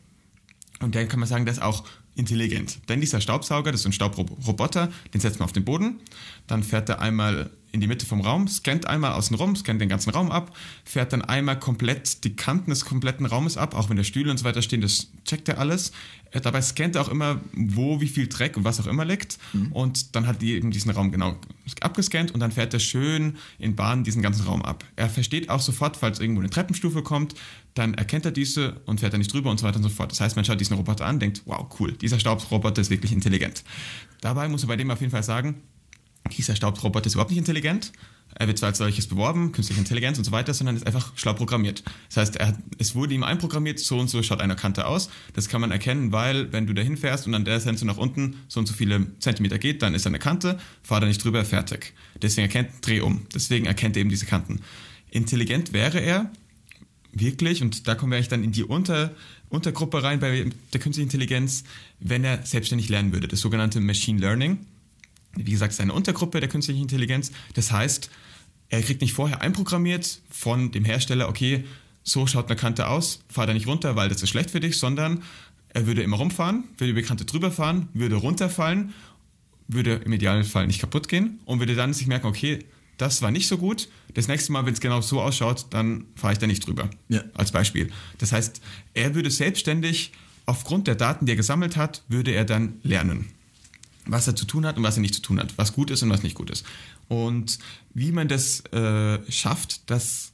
[0.84, 1.84] Und der kann man sagen, der ist auch
[2.16, 2.80] intelligent.
[2.90, 6.00] Denn dieser Staubsauger, das ist ein Staubroboter, den setzt man auf den Boden,
[6.48, 9.90] dann fährt er einmal in die Mitte vom Raum, scannt einmal außen rum, scannt den
[9.90, 10.56] ganzen Raum ab,
[10.86, 14.38] fährt dann einmal komplett die Kanten des kompletten Raumes ab, auch wenn da Stühle und
[14.38, 15.92] so weiter stehen, das checkt er alles.
[16.30, 19.40] Äh, Dabei scannt er auch immer, wo wie viel Dreck und was auch immer liegt.
[19.72, 21.36] Und dann hat die eben diesen Raum genau
[21.82, 24.86] abgescannt und dann fährt er schön in Bahnen diesen ganzen Raum ab.
[24.96, 27.34] Er versteht auch sofort, falls irgendwo eine Treppenstufe kommt,
[27.74, 30.12] dann erkennt er diese und fährt da nicht drüber und so weiter und so fort.
[30.12, 33.64] Das heißt, man schaut diesen Roboter an, denkt, wow, cool, dieser Staubroboter ist wirklich intelligent.
[34.22, 35.62] Dabei muss man bei dem auf jeden Fall sagen,
[36.32, 37.92] dieser Staubroboter ist überhaupt nicht intelligent.
[38.36, 41.34] Er wird zwar als solches beworben, künstliche Intelligenz und so weiter, sondern ist einfach schlau
[41.34, 41.84] programmiert.
[42.08, 45.10] Das heißt, er es wurde ihm einprogrammiert, so und so schaut eine Kante aus.
[45.34, 48.38] Das kann man erkennen, weil wenn du da hinfährst und an der Sensor nach unten
[48.48, 51.94] so und so viele Zentimeter geht, dann ist eine Kante, fahr da nicht drüber, fertig.
[52.22, 53.28] Deswegen erkennt, dreh um.
[53.36, 54.62] Deswegen erkennt er eben diese Kanten.
[55.12, 56.32] Intelligent wäre er,
[57.14, 59.16] wirklich, und da kommen wir eigentlich dann in die Unter,
[59.50, 61.64] Untergruppe rein bei der künstlichen Intelligenz,
[62.00, 64.60] wenn er selbstständig lernen würde, das sogenannte Machine Learning.
[65.36, 67.32] Wie gesagt, es ist eine Untergruppe der künstlichen Intelligenz.
[67.54, 68.10] Das heißt,
[68.70, 71.66] er kriegt nicht vorher einprogrammiert von dem Hersteller, okay,
[72.04, 74.78] so schaut eine Kante aus, fahr da nicht runter, weil das ist schlecht für dich,
[74.78, 75.24] sondern
[75.70, 78.94] er würde immer rumfahren, würde über die Kante drüber fahren, würde runterfallen,
[79.68, 82.60] würde im Idealfall nicht kaputt gehen und würde dann sich merken, okay,
[82.98, 83.90] das war nicht so gut.
[84.14, 86.90] Das nächste Mal, wenn es genau so ausschaut, dann fahre ich da nicht drüber.
[87.10, 87.24] Ja.
[87.34, 87.92] Als Beispiel.
[88.18, 88.62] Das heißt,
[88.94, 90.12] er würde selbstständig
[90.46, 93.30] aufgrund der Daten, die er gesammelt hat, würde er dann lernen
[94.06, 96.04] was er zu tun hat und was er nicht zu tun hat, was gut ist
[96.04, 96.66] und was nicht gut ist.
[97.08, 97.58] Und
[97.94, 100.34] wie man das äh, schafft, dass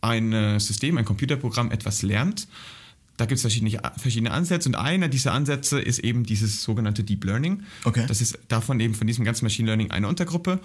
[0.00, 2.48] ein System, ein Computerprogramm etwas lernt,
[3.22, 7.22] da gibt es verschiedene, verschiedene Ansätze und einer dieser Ansätze ist eben dieses sogenannte Deep
[7.22, 7.62] Learning.
[7.84, 8.04] Okay.
[8.08, 10.58] Das ist davon eben von diesem ganzen Machine Learning eine Untergruppe.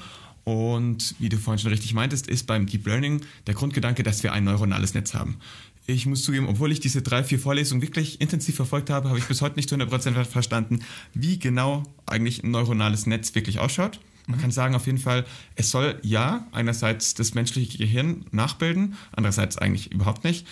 [0.44, 4.34] Und wie du vorhin schon richtig meintest, ist beim Deep Learning der Grundgedanke, dass wir
[4.34, 5.38] ein neuronales Netz haben.
[5.86, 9.26] Ich muss zugeben, obwohl ich diese drei, vier Vorlesungen wirklich intensiv verfolgt habe, habe ich
[9.26, 10.80] bis heute nicht zu 100% verstanden,
[11.14, 14.00] wie genau eigentlich ein neuronales Netz wirklich ausschaut.
[14.26, 19.58] Man kann sagen, auf jeden Fall, es soll ja einerseits das menschliche Gehirn nachbilden, andererseits
[19.58, 20.46] eigentlich überhaupt nicht.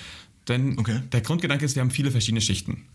[0.48, 1.02] Denn Okay.
[1.12, 2.86] der Grundgedanke ist, wir haben viele verschiedene Schichten.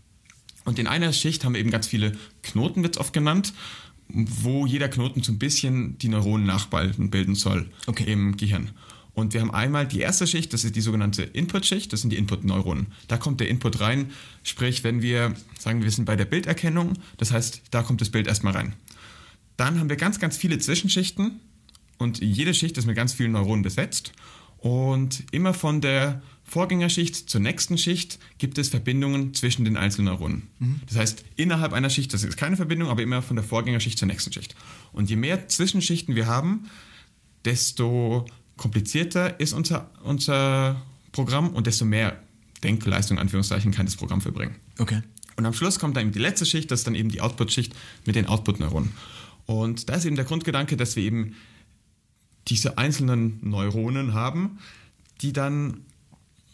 [0.63, 3.53] Und in einer Schicht haben wir eben ganz viele Knoten, wird oft genannt,
[4.09, 8.11] wo jeder Knoten so ein bisschen die Neuronen nachbilden bilden soll Okay.
[8.11, 8.71] im Gehirn.
[9.13, 12.17] Und wir haben einmal die erste Schicht, das ist die sogenannte Input-Schicht, das sind die
[12.17, 12.87] Input-Neuronen.
[13.09, 14.11] Da kommt der Input rein,
[14.43, 18.27] sprich, wenn wir sagen, wir sind bei der Bilderkennung, das heißt, da kommt das Bild
[18.27, 18.73] erstmal rein.
[19.57, 21.39] Dann haben wir ganz, ganz viele Zwischenschichten
[21.97, 24.13] und jede Schicht ist mit ganz vielen Neuronen besetzt.
[24.57, 26.21] Und immer von der
[26.51, 30.49] Vorgängerschicht zur nächsten Schicht gibt es Verbindungen zwischen den einzelnen Neuronen.
[30.85, 34.09] Das heißt, innerhalb einer Schicht, das ist keine Verbindung, aber immer von der Vorgängerschicht zur
[34.09, 34.53] nächsten Schicht.
[34.91, 36.69] Und je mehr Zwischenschichten wir haben,
[37.45, 38.25] desto
[38.57, 40.81] komplizierter ist unser, unser
[41.13, 42.21] Programm und desto mehr
[42.65, 44.55] Denkleistung, Anführungszeichen, kann das Programm verbringen.
[44.77, 45.03] Okay.
[45.37, 47.73] Und am Schluss kommt dann eben die letzte Schicht, das ist dann eben die Output-Schicht
[48.05, 48.91] mit den Output-Neuronen.
[49.45, 51.37] Und da ist eben der Grundgedanke, dass wir eben
[52.49, 54.59] diese einzelnen Neuronen haben,
[55.21, 55.85] die dann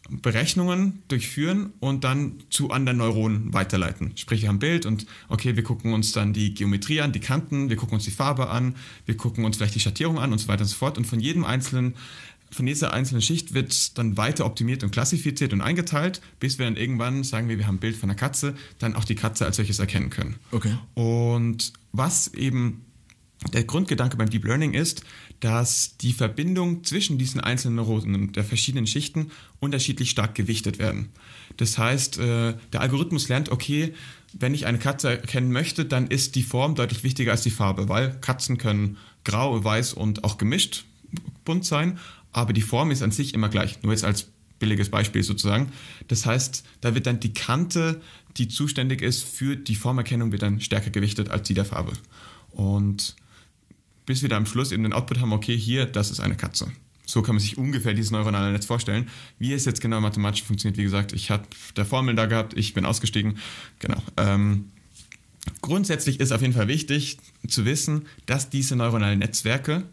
[0.10, 4.12] Berechnungen durchführen und dann zu anderen Neuronen weiterleiten.
[4.16, 7.20] Sprich, wir haben ein Bild und okay, wir gucken uns dann die Geometrie an, die
[7.20, 10.39] Kanten, wir gucken uns die Farbe an, wir gucken uns vielleicht die Schattierung an und
[10.39, 10.97] so weiter und so fort.
[10.97, 11.95] Und von jedem einzelnen,
[12.49, 16.78] von dieser einzelnen Schicht wird dann weiter optimiert und klassifiziert und eingeteilt, bis wir dann
[16.78, 19.58] irgendwann, sagen wir, wir haben ein Bild von einer Katze, dann auch die Katze als
[19.58, 20.38] solches erkennen können.
[20.51, 20.76] Okay.
[20.93, 22.86] Und was eben
[23.54, 25.04] der Grundgedanke beim Deep Learning ist,
[25.40, 31.10] dass die Verbindung zwischen diesen einzelnen Neuronen der verschiedenen Schichten unterschiedlich stark gewichtet werden.
[31.58, 33.94] Das heißt, äh, der Algorithmus lernt, okay,
[34.34, 37.90] wenn ich eine Katze erkennen möchte, dann ist die Form deutlich wichtiger als die Farbe,
[37.90, 40.86] weil Katzen können grau, weiß und auch gemischt
[41.46, 42.00] bunt sein,
[42.32, 43.82] aber die Form ist an sich immer gleich.
[43.84, 44.28] Nur jetzt als
[44.60, 45.72] billiges Beispiel sozusagen.
[46.08, 48.02] Das heißt, da wird dann die Kante,
[48.38, 51.94] die zuständig ist für die Formerkennung, wird dann stärker gewichtet als die der Farbe.
[52.52, 53.16] Und
[54.08, 56.72] bis wir da am Schluss eben den Output haben, okay, hier, das ist eine Katze.
[57.05, 59.08] So kann man sich ungefähr dieses neuronale Netz vorstellen.
[59.38, 61.43] Wie es jetzt genau mathematisch funktioniert, wie gesagt, ich habe
[61.76, 63.38] der Formel da gehabt, ich bin ausgestiegen.
[63.80, 64.01] Genau.
[64.18, 64.72] Ähm,
[65.62, 69.84] grundsätzlich ist auf jeden Fall wichtig zu wissen, dass diese neuronalen Netzwerke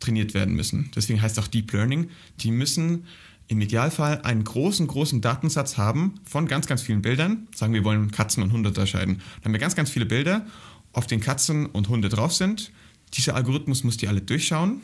[0.00, 0.90] trainiert werden müssen.
[0.96, 2.10] Deswegen heißt es auch Deep Learning.
[2.40, 3.06] Die müssen
[3.48, 7.48] im Idealfall einen großen, großen Datensatz haben von ganz, ganz vielen Bildern.
[7.54, 9.16] Sagen wir wollen Katzen und Hunde unterscheiden.
[9.16, 10.46] Dann haben wir ganz, ganz viele Bilder,
[10.92, 12.70] auf denen Katzen und Hunde drauf sind.
[13.14, 14.80] Dieser Algorithmus muss die alle durchschauen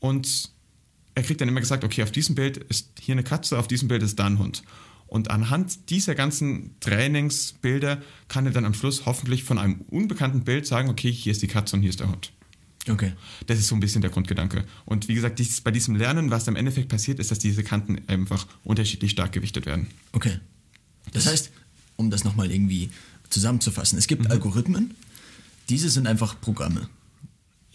[0.00, 0.50] und
[1.14, 3.88] er kriegt dann immer gesagt, okay, auf diesem Bild ist hier eine Katze, auf diesem
[3.88, 4.62] Bild ist da ein Hund.
[5.08, 10.66] Und anhand dieser ganzen Trainingsbilder kann er dann am Schluss hoffentlich von einem unbekannten Bild
[10.66, 12.32] sagen, okay, hier ist die Katze und hier ist der Hund.
[12.88, 13.12] Okay.
[13.46, 14.64] Das ist so ein bisschen der Grundgedanke.
[14.84, 18.00] Und wie gesagt, dies, bei diesem Lernen, was im Endeffekt passiert, ist, dass diese Kanten
[18.08, 19.88] einfach unterschiedlich stark gewichtet werden.
[20.12, 20.38] Okay.
[21.12, 21.50] Das heißt,
[21.96, 22.90] um das nochmal irgendwie
[23.30, 24.94] zusammenzufassen, es gibt Algorithmen,
[25.68, 26.88] diese sind einfach Programme.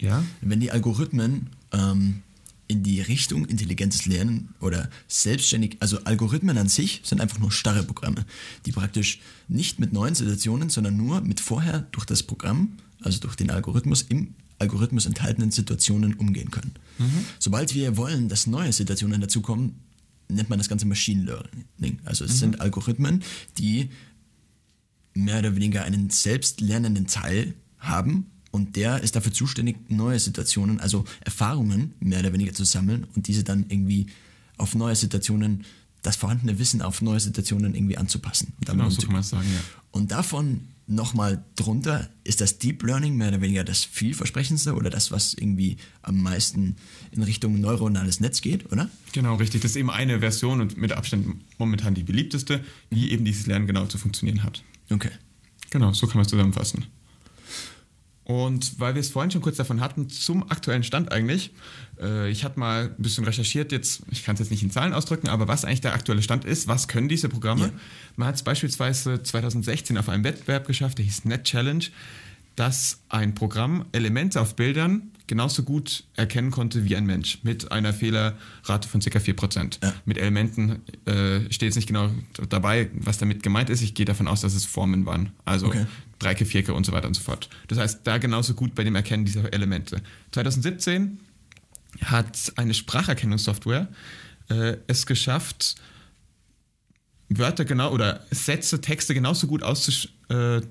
[0.01, 0.23] Ja?
[0.41, 2.23] Wenn die Algorithmen ähm,
[2.67, 7.83] in die Richtung intelligentes Lernen oder selbstständig, also Algorithmen an sich sind einfach nur starre
[7.83, 8.25] Programme,
[8.65, 13.35] die praktisch nicht mit neuen Situationen, sondern nur mit vorher durch das Programm, also durch
[13.35, 16.73] den Algorithmus im Algorithmus enthaltenen Situationen umgehen können.
[17.39, 19.75] Sobald wir wollen, dass neue Situationen dazukommen,
[20.29, 21.99] nennt man das Ganze Machine Learning.
[22.05, 23.23] Also es sind Algorithmen,
[23.57, 23.89] die
[25.13, 31.05] mehr oder weniger einen selbstlernenden Teil haben und der ist dafür zuständig, neue Situationen, also
[31.21, 34.07] Erfahrungen mehr oder weniger zu sammeln und diese dann irgendwie
[34.57, 35.65] auf neue Situationen,
[36.01, 38.53] das vorhandene Wissen auf neue Situationen irgendwie anzupassen.
[38.59, 39.61] Und Genau, so kann man es sagen, ja.
[39.91, 45.11] Und davon nochmal drunter ist das Deep Learning mehr oder weniger das vielversprechendste oder das,
[45.11, 46.75] was irgendwie am meisten
[47.11, 48.89] in Richtung neuronales Netz geht, oder?
[49.13, 49.61] Genau, richtig.
[49.61, 51.27] Das ist eben eine Version und mit Abstand
[51.57, 54.63] momentan die beliebteste, wie eben dieses Lernen genau zu funktionieren hat.
[54.89, 55.11] Okay.
[55.69, 56.85] Genau, so kann man es zusammenfassen.
[58.23, 61.51] Und weil wir es vorhin schon kurz davon hatten, zum aktuellen Stand eigentlich,
[61.99, 64.93] äh, ich hatte mal ein bisschen recherchiert, jetzt, ich kann es jetzt nicht in Zahlen
[64.93, 67.67] ausdrücken, aber was eigentlich der aktuelle Stand ist, was können diese Programme?
[67.67, 67.71] Ja.
[68.15, 71.85] Man hat es beispielsweise 2016 auf einem Wettbewerb geschafft, der hieß Net Challenge,
[72.55, 77.93] dass ein Programm Elemente auf Bildern genauso gut erkennen konnte wie ein Mensch, mit einer
[77.93, 79.17] Fehlerrate von ca.
[79.17, 79.79] 4%.
[79.81, 79.93] Ja.
[80.05, 82.11] Mit Elementen äh, steht jetzt nicht genau
[82.49, 83.81] dabei, was damit gemeint ist.
[83.81, 85.31] Ich gehe davon aus, dass es Formen waren.
[85.45, 85.85] Also Okay.
[86.21, 87.49] Dreiecke, Vierecke und so weiter und so fort.
[87.67, 90.01] Das heißt, da genauso gut bei dem Erkennen dieser Elemente.
[90.31, 91.19] 2017
[92.05, 93.87] hat eine Spracherkennungssoftware
[94.49, 95.75] äh, es geschafft,
[97.29, 100.61] Wörter genau oder Sätze, Texte genauso gut auszusch äh,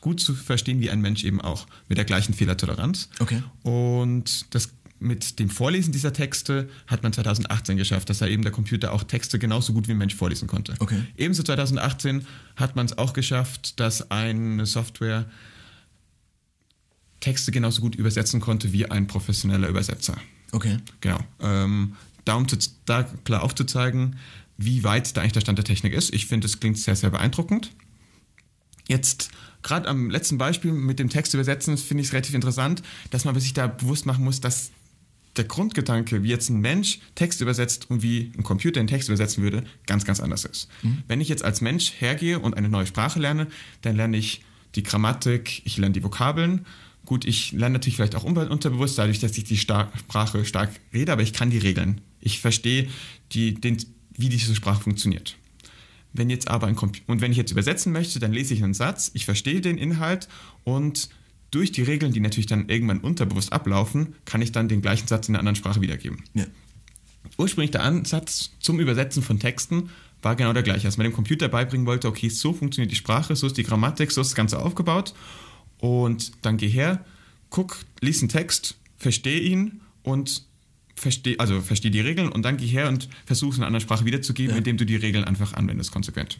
[0.00, 3.08] gut zu verstehen wie ein Mensch eben auch, mit der gleichen Fehlertoleranz.
[3.18, 3.42] Okay.
[3.62, 8.52] Und das mit dem Vorlesen dieser Texte hat man 2018 geschafft, dass er eben der
[8.52, 10.74] Computer auch Texte genauso gut wie ein Mensch vorlesen konnte.
[10.78, 11.02] Okay.
[11.16, 12.26] Ebenso 2018
[12.56, 15.26] hat man es auch geschafft, dass eine Software
[17.20, 20.16] Texte genauso gut übersetzen konnte wie ein professioneller Übersetzer.
[20.52, 20.78] Okay.
[21.00, 21.18] Genau.
[21.40, 24.16] Ähm, da, um zu, da klar aufzuzeigen,
[24.58, 26.14] wie weit da eigentlich der Stand der Technik ist.
[26.14, 27.72] Ich finde, es klingt sehr, sehr beeindruckend.
[28.88, 29.30] Jetzt,
[29.62, 33.38] gerade am letzten Beispiel mit dem Text übersetzen, finde ich es relativ interessant, dass man
[33.38, 34.70] sich da bewusst machen muss, dass
[35.36, 39.42] der Grundgedanke, wie jetzt ein Mensch Text übersetzt und wie ein Computer einen Text übersetzen
[39.42, 40.68] würde, ganz, ganz anders ist.
[41.08, 43.48] Wenn ich jetzt als Mensch hergehe und eine neue Sprache lerne,
[43.82, 44.42] dann lerne ich
[44.74, 46.66] die Grammatik, ich lerne die Vokabeln.
[47.04, 51.12] Gut, ich lerne natürlich vielleicht auch unterbewusst, dadurch, dass ich die Star Sprache stark rede,
[51.12, 52.00] aber ich kann die Regeln.
[52.20, 52.88] Ich verstehe,
[53.32, 53.78] die, den,
[54.16, 55.36] wie diese Sprache funktioniert.
[56.12, 59.10] Wenn jetzt aber ein und wenn ich jetzt übersetzen möchte, dann lese ich einen Satz,
[59.14, 60.28] ich verstehe den Inhalt
[60.64, 61.10] und
[61.56, 65.26] durch die Regeln, die natürlich dann irgendwann unterbewusst ablaufen, kann ich dann den gleichen Satz
[65.26, 66.22] in einer anderen Sprache wiedergeben.
[66.34, 66.44] Ja.
[67.38, 69.88] Ursprünglich der Ansatz zum Übersetzen von Texten
[70.20, 70.86] war genau der gleiche.
[70.86, 74.12] Als man dem Computer beibringen wollte, okay, so funktioniert die Sprache, so ist die Grammatik,
[74.12, 75.14] so ist das Ganze aufgebaut.
[75.78, 77.02] Und dann geh her,
[77.48, 80.44] guck, lies einen Text, verstehe ihn und
[80.94, 83.82] versteh, also verstehe die Regeln und dann geh her und versuch es in einer anderen
[83.82, 84.58] Sprache wiederzugeben, Ja.
[84.58, 86.38] indem du die Regeln einfach anwendest, konsequent.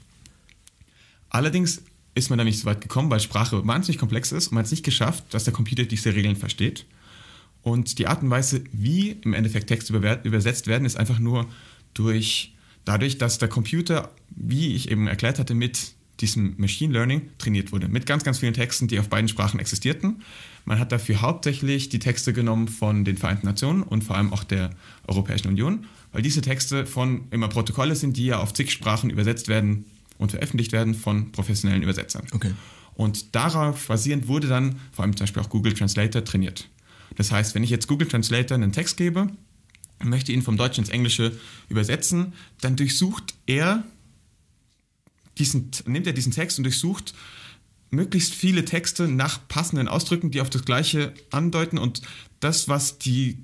[1.31, 1.83] Allerdings
[2.17, 4.67] ist man da nicht so weit gekommen, weil Sprache wahnsinnig komplex ist und man hat
[4.67, 6.87] es nicht geschafft, dass der Computer diese Regeln versteht.
[7.62, 9.93] Und die Art und Weise, wie im Endeffekt Texte
[10.25, 11.47] übersetzt werden, ist einfach nur
[11.93, 12.55] durch,
[12.87, 17.89] dadurch, dass der Computer, wie ich eben erklärt hatte, mit diesem Machine Learning trainiert wurde.
[17.89, 20.23] Mit ganz, ganz vielen Texten, die auf beiden Sprachen existierten.
[20.64, 24.43] Man hat dafür hauptsächlich die Texte genommen von den Vereinten Nationen und vor allem auch
[24.43, 24.71] der
[25.07, 29.49] Europäischen Union, weil diese Texte von immer Protokolle sind, die ja auf zig Sprachen übersetzt
[29.49, 29.85] werden
[30.19, 32.27] und veröffentlicht werden von professionellen Übersetzern.
[32.33, 32.53] Okay.
[32.95, 36.69] Und darauf basierend wurde dann vor allem zum Beispiel auch Google Translator trainiert.
[37.17, 39.29] Das heißt, wenn ich jetzt Google Translator einen Text gebe
[39.99, 41.39] und möchte ihn vom Deutschen ins Englische
[41.69, 43.85] übersetzen, dann durchsucht er
[45.39, 47.14] diesen, nimmt er diesen Text und durchsucht
[47.91, 52.03] möglichst viele Texte nach passenden Ausdrücken, die auf das Gleiche andeuten und
[52.41, 53.39] das, was die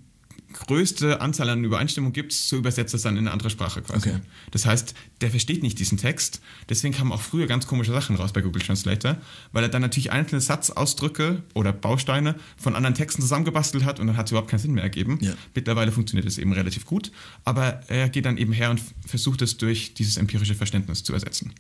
[0.52, 4.10] größte Anzahl an Übereinstimmung gibt, so übersetzt es dann in eine andere Sprache quasi.
[4.10, 4.20] Okay.
[4.50, 6.40] Das heißt, der versteht nicht diesen Text.
[6.68, 9.16] Deswegen kamen auch früher ganz komische Sachen raus bei Google Translator,
[9.52, 14.16] weil er dann natürlich einzelne Satzausdrücke oder Bausteine von anderen Texten zusammengebastelt hat und dann
[14.16, 15.18] hat es überhaupt keinen Sinn mehr ergeben.
[15.20, 15.34] Ja.
[15.54, 17.12] Mittlerweile funktioniert es eben relativ gut,
[17.44, 21.52] aber er geht dann eben her und versucht es durch dieses empirische Verständnis zu ersetzen.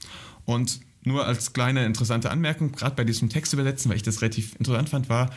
[0.44, 4.54] Und nur als kleine interessante Anmerkung, gerade bei diesem Text übersetzen, weil ich das relativ
[4.56, 5.30] interessant fand, war,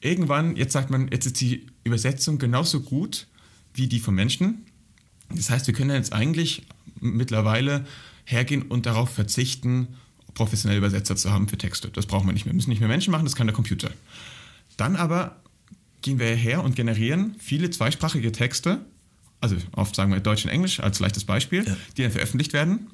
[0.00, 3.26] irgendwann, jetzt sagt man, jetzt ist die Übersetzung genauso gut
[3.74, 4.66] wie die vom Menschen.
[5.34, 6.62] Das heißt, wir können jetzt eigentlich
[7.00, 7.86] mittlerweile
[8.24, 9.88] hergehen und darauf verzichten,
[10.34, 11.88] professionelle Übersetzer zu haben für Texte.
[11.90, 12.52] Das brauchen wir nicht mehr.
[12.52, 13.90] Wir müssen nicht mehr Menschen machen, das kann der Computer.
[14.76, 15.40] Dann aber
[16.02, 18.84] gehen wir her und generieren viele zweisprachige Texte,
[19.40, 21.76] also auf, sagen wir, Deutsch und Englisch als leichtes Beispiel, Ja.
[21.96, 22.88] die dann veröffentlicht werden.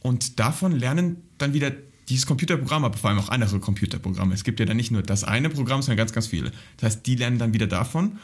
[0.00, 1.72] Und davon lernen dann wieder
[2.10, 4.34] dieses Computerprogramm, aber vor allem auch andere Computerprogramme.
[4.34, 6.52] Es gibt ja dann nicht nur das eine Programm, sondern ganz, ganz viele.
[6.76, 8.18] Das heißt, die lernen dann wieder davon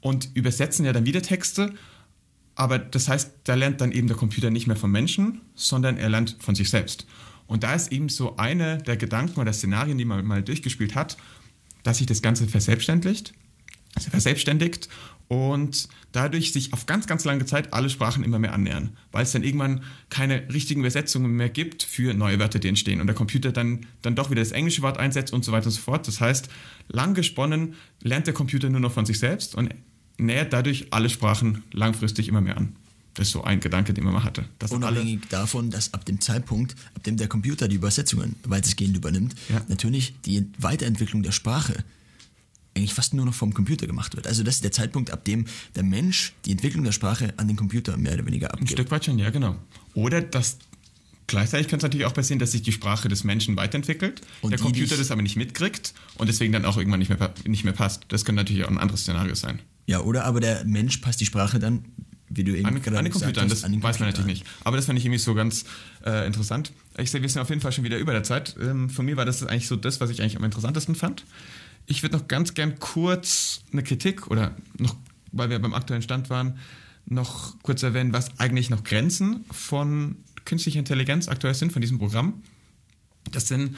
[0.00, 1.74] und übersetzen ja dann wieder Texte.
[2.54, 6.08] Aber das heißt, da lernt dann eben der Computer nicht mehr vom Menschen, sondern er
[6.08, 7.06] lernt von sich selbst.
[7.46, 11.16] Und da ist eben so eine der Gedanken oder Szenarien, die man mal durchgespielt hat,
[11.82, 13.34] dass sich das Ganze verselbstständigt,
[13.98, 14.88] verselbstständigt
[15.28, 19.32] und dadurch sich auf ganz, ganz lange Zeit alle Sprachen immer mehr annähern, weil es
[19.32, 23.52] dann irgendwann keine richtigen Übersetzungen mehr gibt für neue Wörter, die entstehen und der Computer
[23.52, 26.06] dann, dann doch wieder das englische Wort einsetzt und so weiter und so fort.
[26.06, 26.48] Das heißt,
[26.88, 29.74] lang gesponnen lernt der Computer nur noch von sich selbst und
[30.18, 32.76] nähert dadurch alle Sprachen langfristig immer mehr an.
[33.14, 34.44] Das ist so ein Gedanke, den man mal hatte.
[34.70, 39.62] Unabhängig davon, dass ab dem Zeitpunkt, ab dem der Computer die Übersetzungen weitestgehend übernimmt, Ja.
[39.68, 41.84] natürlich die Weiterentwicklung der Sprache
[42.76, 44.26] eigentlich fast nur noch vom Computer gemacht wird.
[44.26, 47.56] Also das ist der Zeitpunkt, ab dem der Mensch die Entwicklung der Sprache an den
[47.56, 48.72] Computer mehr oder weniger Ein abgibt.
[48.72, 49.56] Stück weit schon, ja, genau.
[49.94, 50.58] Oder dass
[51.26, 54.58] gleichzeitig könnte es natürlich auch passieren, dass sich die Sprache des Menschen weiterentwickelt, Und der
[54.58, 58.04] Computer das aber nicht mitkriegt und deswegen dann auch irgendwann nicht mehr, nicht mehr passt.
[58.08, 59.60] Das könnte natürlich auch ein anderes Szenario sein.
[59.86, 61.84] Ja, oder aber der Mensch passt die Sprache dann,
[62.28, 64.26] wie du eben An, gerade an den Computer, an, das an den weiß man natürlich
[64.26, 64.46] nicht.
[64.64, 65.64] Aber das fand ich irgendwie so ganz
[66.04, 66.72] äh, interessant.
[66.98, 68.56] Ich sehe, wir sind auf jeden Fall schon wieder über der Zeit.
[68.60, 71.24] Ähm, von mir war das eigentlich so das, was ich eigentlich am interessantesten fand.
[71.86, 74.96] Ich würde noch ganz gern kurz eine Kritik oder noch,
[75.32, 76.58] weil wir beim aktuellen Stand waren,
[77.06, 80.16] noch kurz erwähnen, was eigentlich noch Grenzen von
[80.46, 82.42] künstlicher Intelligenz aktuell sind, von diesem Programm.
[83.30, 83.76] Das sind,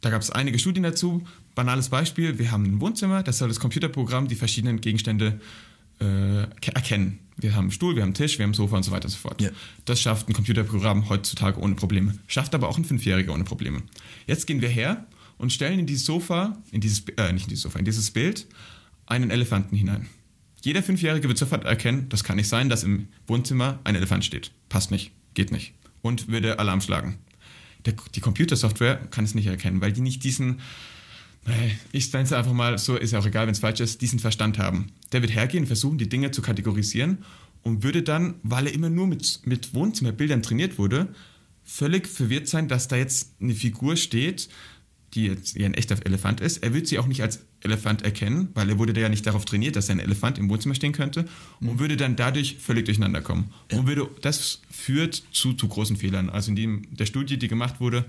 [0.00, 1.26] da gab es einige Studien dazu.
[1.54, 5.40] Banales Beispiel, wir haben ein Wohnzimmer, das soll das Computerprogramm die verschiedenen Gegenstände
[5.98, 7.18] äh, ke- erkennen.
[7.36, 9.06] Wir haben einen Stuhl, wir haben einen Tisch, wir haben ein Sofa und so weiter
[9.06, 9.40] und so fort.
[9.40, 9.50] Ja.
[9.86, 12.14] Das schafft ein Computerprogramm heutzutage ohne Probleme.
[12.26, 13.82] Schafft aber auch ein Fünfjähriger ohne Probleme.
[14.26, 15.06] Jetzt gehen wir her
[15.40, 18.46] und stellen in dieses Sofa, in dieses, äh, nicht in dieses Sofa, in dieses Bild
[19.06, 20.06] einen Elefanten hinein.
[20.62, 24.52] Jeder Fünfjährige wird sofort erkennen, das kann nicht sein, dass im Wohnzimmer ein Elefant steht.
[24.68, 25.72] Passt nicht, geht nicht.
[26.02, 27.18] Und würde Alarm schlagen.
[27.86, 30.60] Der, die Computersoftware kann es nicht erkennen, weil die nicht diesen,
[31.90, 34.18] ich nenne es einfach mal so, ist ja auch egal, wenn es falsch ist, diesen
[34.18, 34.92] Verstand haben.
[35.12, 37.24] Der wird hergehen, versuchen, die Dinge zu kategorisieren
[37.62, 41.14] und würde dann, weil er immer nur mit, mit Wohnzimmerbildern trainiert wurde,
[41.64, 44.50] völlig verwirrt sein, dass da jetzt eine Figur steht,
[45.14, 46.58] die jetzt ein echter Elefant ist.
[46.58, 49.44] Er wird sie auch nicht als Elefant erkennen, weil er wurde da ja nicht darauf
[49.44, 51.24] trainiert, dass ein Elefant im Wohnzimmer stehen könnte
[51.60, 53.50] und würde dann dadurch völlig durcheinander kommen.
[53.72, 56.30] Und würde, das führt zu, zu großen Fehlern.
[56.30, 58.04] Also in dem, der Studie, die gemacht wurde,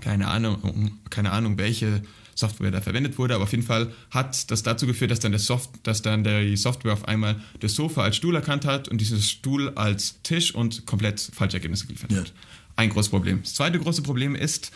[0.00, 2.02] keine Ahnung, keine Ahnung, welche
[2.34, 5.38] Software da verwendet wurde, aber auf jeden Fall hat das dazu geführt, dass dann, der
[5.38, 9.00] Soft, dass dann der, die Software auf einmal das Sofa als Stuhl erkannt hat und
[9.00, 12.20] dieses Stuhl als Tisch und komplett falsche Ergebnisse geliefert Ja.
[12.20, 12.32] hat.
[12.74, 13.40] Ein großes Problem.
[13.42, 14.72] Das zweite große Problem ist,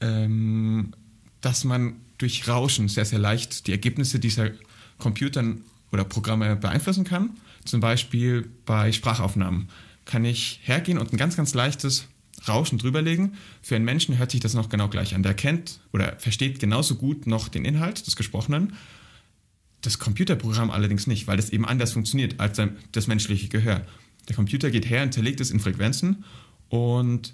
[0.00, 0.92] ähm,
[1.40, 4.50] dass man durch Rauschen sehr, sehr leicht die Ergebnisse dieser
[4.98, 7.30] Computern oder Programme beeinflussen kann.
[7.64, 9.68] Zum Beispiel bei Sprachaufnahmen
[10.04, 12.06] kann ich hergehen und ein ganz, ganz leichtes
[12.48, 13.34] Rauschen drüberlegen.
[13.62, 15.22] Für einen Menschen hört sich das noch genau gleich an.
[15.22, 18.74] Der kennt oder versteht genauso gut noch den Inhalt des Gesprochenen.
[19.82, 22.60] Das Computerprogramm allerdings nicht, weil das eben anders funktioniert als
[22.92, 23.86] das menschliche Gehör.
[24.28, 26.24] Der Computer geht her und zerlegt es in Frequenzen
[26.68, 27.32] und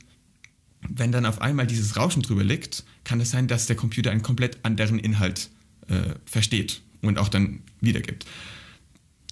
[0.89, 4.23] wenn dann auf einmal dieses Rauschen drüber liegt, kann es sein, dass der Computer einen
[4.23, 5.51] komplett anderen Inhalt
[5.89, 8.27] äh, versteht und auch dann wiedergibt.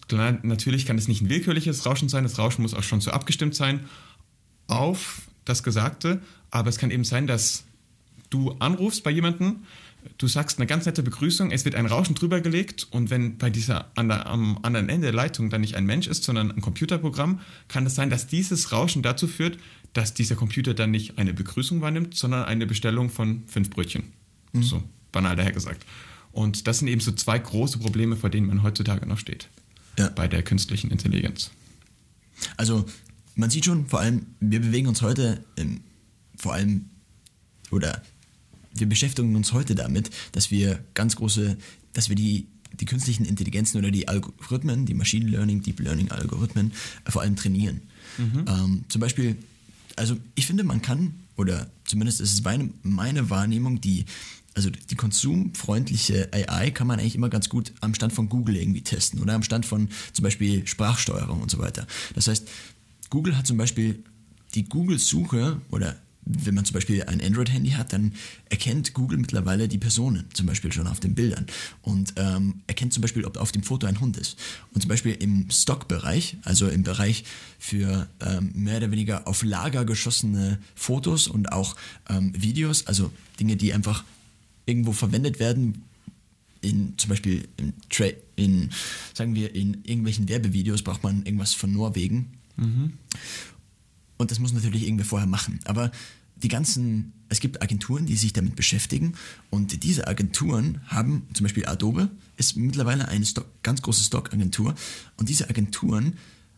[0.09, 3.11] Klar, natürlich kann es nicht ein willkürliches Rauschen sein, das Rauschen muss auch schon so
[3.11, 3.81] abgestimmt sein
[4.67, 7.65] auf das Gesagte, aber es kann eben sein, dass
[8.31, 9.65] du anrufst bei jemandem,
[10.19, 13.51] du sagst eine ganz nette Begrüßung, es wird ein Rauschen drüber gelegt und wenn bei
[13.51, 16.61] dieser an der, am anderen Ende der Leitung dann nicht ein Mensch ist, sondern ein
[16.61, 19.59] Computerprogramm, kann es sein, dass dieses Rauschen dazu führt,
[19.95, 24.13] dass dieser Computer dann nicht eine Begrüßung wahrnimmt, sondern eine Bestellung von fünf Brötchen.
[24.61, 25.85] So banal daher gesagt.
[26.31, 29.49] Und das sind eben so zwei große Probleme, vor denen man heutzutage noch steht
[29.99, 30.09] Ja.
[30.11, 31.51] bei der künstlichen Intelligenz.
[32.57, 32.85] Also
[33.35, 35.81] man sieht schon, vor allem, wir bewegen uns heute ähm,
[36.37, 36.87] vor allem,
[37.71, 38.03] oder
[38.75, 41.57] wir beschäftigen uns heute damit, dass wir ganz große,
[41.93, 42.47] dass wir die
[42.81, 46.73] die künstlichen Intelligenzen oder die Algorithmen, die Machine Learning, Deep Learning Algorithmen
[47.05, 47.83] äh, vor allem trainieren.
[48.19, 49.37] Ähm, zum Beispiel,
[49.97, 54.05] also ich finde, man kann, oder zumindest ist es meine, meine Wahrnehmung, die,
[54.55, 58.83] also die konsumfreundliche AI kann man eigentlich immer ganz gut am Stand von Google irgendwie
[58.83, 61.87] testen oder am Stand von zum Beispiel Sprachsteuerung und so weiter.
[62.15, 62.49] Das heißt,
[63.11, 64.05] Google hat zum Beispiel
[64.55, 65.97] die Google-Suche oder
[66.27, 68.13] wenn man zum Beispiel ein Android-Handy hat, dann
[68.49, 71.47] erkennt Google mittlerweile die Personen, zum Beispiel schon auf den Bildern.
[71.83, 74.39] Und ähm, erkennt zum Beispiel, ob auf dem Foto ein Hund ist.
[74.73, 77.25] Und zum Beispiel im Stock-Bereich, also im Bereich
[77.59, 81.77] für ähm, mehr oder weniger auf Lager geschossene Fotos und auch
[82.09, 84.05] ähm, Videos, also Dinge, die einfach
[84.67, 85.83] irgendwo verwendet werden,
[86.63, 88.07] in zum Beispiel in, Tra
[88.37, 88.71] in
[89.13, 92.33] sagen wir, in irgendwelchen Werbevideos braucht man irgendwas von Norwegen.
[94.17, 95.61] Und das muss natürlich irgendwie vorher machen.
[95.65, 95.91] Aber
[96.37, 99.15] die ganzen, es gibt Agenturen, die sich damit beschäftigen
[99.51, 104.75] und diese Agenturen haben, zum Beispiel Adobe ist mittlerweile eine Stock, ganz große Stock-Agentur
[105.17, 106.15] und diese Agenturen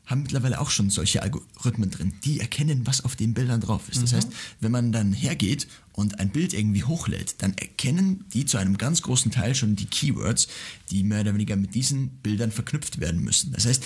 [0.06, 4.02] haben mittlerweile auch schon solche Algorithmen drin, die erkennen, was auf den Bildern drauf ist.
[4.02, 4.28] Das heißt,
[4.60, 9.02] wenn man dann hergeht und ein Bild irgendwie hochlädt, dann erkennen die zu einem ganz
[9.02, 10.46] großen Teil schon die Keywords,
[10.92, 13.52] die mehr oder weniger mit diesen Bildern verknüpft werden müssen.
[13.52, 13.82] Das heißt,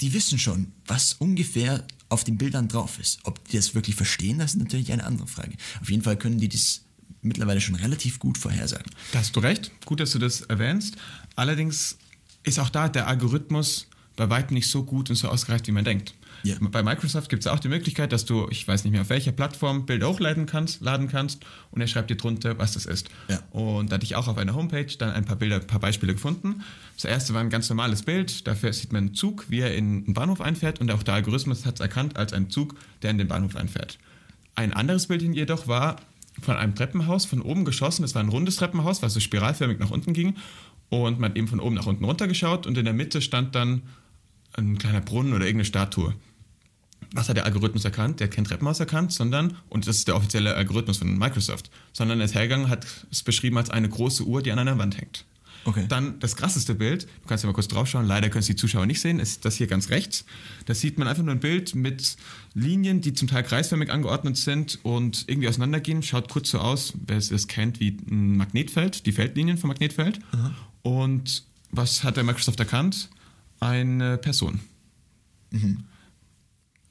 [0.00, 3.20] die wissen schon, was ungefähr auf den Bildern drauf ist.
[3.24, 5.56] Ob die das wirklich verstehen, das ist natürlich eine andere Frage.
[5.80, 6.82] Auf jeden Fall können die das
[7.20, 8.90] mittlerweile schon relativ gut vorhersagen.
[9.12, 9.70] Da hast du recht.
[9.84, 10.96] Gut, dass du das erwähnst.
[11.36, 11.98] Allerdings
[12.44, 13.87] ist auch da der Algorithmus
[14.18, 16.12] bei weitem nicht so gut und so ausgereift, wie man denkt.
[16.42, 16.56] Ja.
[16.60, 19.32] Bei Microsoft gibt es auch die Möglichkeit, dass du, ich weiß nicht mehr auf welcher
[19.32, 23.08] Plattform, Bilder hochladen kannst, laden kannst und er schreibt dir drunter, was das ist.
[23.28, 23.40] Ja.
[23.50, 26.12] Und da hatte ich auch auf einer Homepage dann ein paar Bilder, ein paar Beispiele
[26.12, 26.62] gefunden.
[26.96, 30.04] Das erste war ein ganz normales Bild, dafür sieht man einen Zug, wie er in
[30.04, 33.18] einen Bahnhof einfährt und auch der Algorithmus hat es erkannt als einen Zug, der in
[33.18, 33.98] den Bahnhof einfährt.
[34.54, 35.96] Ein anderes Bild jedoch war
[36.40, 38.02] von einem Treppenhaus, von oben geschossen.
[38.02, 40.36] Das war ein rundes Treppenhaus, was so spiralförmig nach unten ging.
[40.88, 43.82] Und man hat eben von oben nach unten runtergeschaut und in der Mitte stand dann
[44.58, 46.14] ein kleiner Brunnen oder irgendeine Statue.
[47.12, 48.20] Was hat der Algorithmus erkannt?
[48.20, 52.20] Der hat kein Treppenhaus erkannt, sondern, und das ist der offizielle Algorithmus von Microsoft, sondern
[52.20, 55.24] er ist hergegangen, hat es beschrieben als eine große Uhr, die an einer Wand hängt.
[55.64, 55.86] Okay.
[55.88, 58.86] Dann das krasseste Bild, du kannst ja mal kurz draufschauen, leider können es die Zuschauer
[58.86, 60.24] nicht sehen, ist das hier ganz rechts.
[60.66, 62.16] Da sieht man einfach nur ein Bild mit
[62.54, 66.02] Linien, die zum Teil kreisförmig angeordnet sind und irgendwie auseinandergehen.
[66.02, 70.20] Schaut kurz so aus, wer es es kennt, wie ein Magnetfeld, die Feldlinien vom Magnetfeld.
[70.82, 73.10] Und was hat der Microsoft erkannt?
[73.60, 74.60] Eine Person.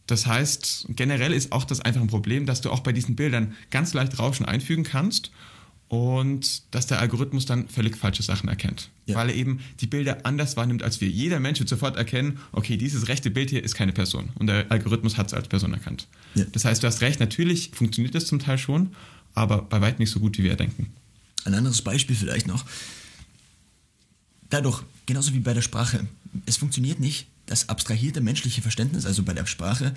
[0.08, 3.54] Das heißt, generell ist auch das einfach ein Problem, dass du auch bei diesen Bildern
[3.72, 5.32] ganz leicht Rauschen einfügen kannst
[5.90, 8.90] und dass der Algorithmus dann völlig falsche Sachen erkennt.
[9.06, 9.16] Ja.
[9.16, 11.10] Weil er eben die Bilder anders wahrnimmt als wir.
[11.10, 14.30] Jeder Mensch wird sofort erkennen, okay, dieses rechte Bild hier ist keine Person.
[14.36, 16.08] Und der Algorithmus hat es als Person erkannt.
[16.36, 16.46] Ja.
[16.52, 18.96] Das heißt, du hast recht, natürlich funktioniert das zum Teil schon,
[19.34, 20.92] aber bei weitem nicht so gut, wie wir denken.
[21.46, 22.66] Ein anderes Beispiel vielleicht noch.
[24.50, 26.06] Dadurch, genauso wie bei der Sprache,
[26.46, 29.94] es funktioniert nicht das abstrahierte menschliche Verständnis, also bei der Sprache,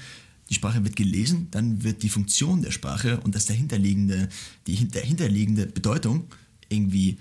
[0.49, 4.29] die Sprache wird gelesen, dann wird die Funktion der Sprache und das dahinterliegende,
[4.67, 6.25] die hin- dahinterliegende Bedeutung
[6.69, 7.19] irgendwie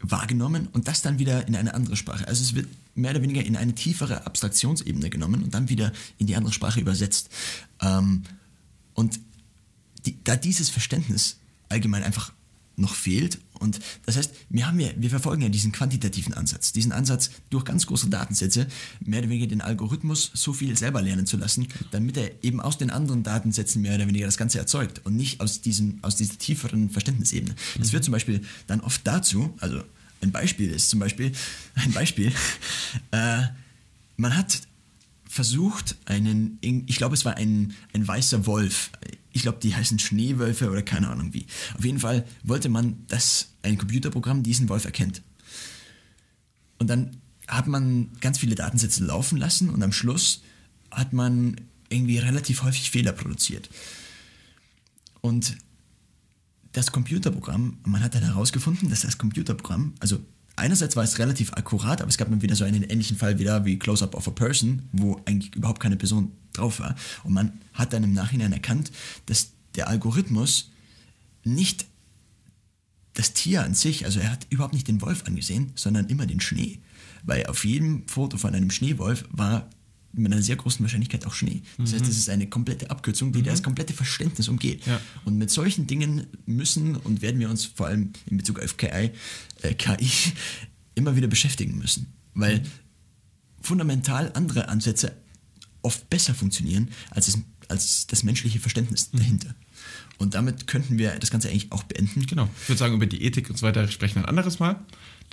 [0.00, 2.28] wahrgenommen und das dann wieder in eine andere Sprache.
[2.28, 6.26] Also es wird mehr oder weniger in eine tiefere Abstraktionsebene genommen und dann wieder in
[6.26, 7.30] die andere Sprache übersetzt.
[7.80, 8.22] Ähm,
[8.94, 9.20] und
[10.04, 11.36] die, da dieses Verständnis
[11.68, 12.32] allgemein einfach
[12.76, 16.92] noch fehlt und das heißt, wir haben ja, wir verfolgen ja diesen quantitativen Ansatz, diesen
[16.92, 18.66] Ansatz durch ganz große Datensätze
[19.00, 22.78] mehr oder weniger den Algorithmus so viel selber lernen zu lassen, damit er eben aus
[22.78, 26.38] den anderen Datensätzen mehr oder weniger das Ganze erzeugt und nicht aus diesem, aus dieser
[26.38, 27.54] tieferen Verständnisebene.
[27.78, 29.82] Das führt zum Beispiel dann oft dazu, also
[30.22, 31.32] ein Beispiel ist zum Beispiel,
[31.74, 32.32] ein Beispiel,
[33.10, 33.42] äh,
[34.16, 34.62] man hat
[35.28, 38.90] versucht, einen, ich glaube, es war ein, ein weißer Wolf.
[39.36, 41.44] Ich glaube, die heißen Schneewölfe oder keine Ahnung wie.
[41.76, 45.20] Auf jeden Fall wollte man, dass ein Computerprogramm diesen Wolf erkennt.
[46.78, 50.40] Und dann hat man ganz viele Datensätze laufen lassen und am Schluss
[50.90, 51.60] hat man
[51.90, 53.68] irgendwie relativ häufig Fehler produziert.
[55.20, 55.58] Und
[56.72, 60.18] das Computerprogramm, man hat dann herausgefunden, dass das Computerprogramm, also
[60.56, 63.66] einerseits war es relativ akkurat, aber es gab dann wieder so einen ähnlichen Fall wieder
[63.66, 66.96] wie Close-Up of a Person, wo eigentlich überhaupt keine Person drauf war.
[67.24, 68.90] Und man hat dann im Nachhinein erkannt,
[69.26, 70.70] dass der Algorithmus
[71.44, 71.86] nicht
[73.14, 76.40] das Tier an sich, also er hat überhaupt nicht den Wolf angesehen, sondern immer den
[76.40, 76.80] Schnee.
[77.22, 79.70] Weil auf jedem Foto von einem Schneewolf war
[80.12, 81.62] mit einer sehr großen Wahrscheinlichkeit auch Schnee.
[81.78, 84.86] Das heißt, es ist eine komplette Abkürzung, die das komplette Verständnis umgeht.
[84.86, 85.00] Ja.
[85.24, 89.10] Und mit solchen Dingen müssen und werden wir uns vor allem in Bezug auf KI,
[89.62, 90.10] äh, KI
[90.94, 92.14] immer wieder beschäftigen müssen.
[92.34, 92.62] Weil
[93.60, 95.16] fundamental andere Ansätze
[95.86, 99.54] oft besser funktionieren, als, es, als das menschliche Verständnis dahinter.
[100.18, 102.26] Und damit könnten wir das Ganze eigentlich auch beenden.
[102.26, 102.48] Genau.
[102.62, 104.84] Ich würde sagen, über die Ethik und so weiter sprechen wir ein anderes Mal.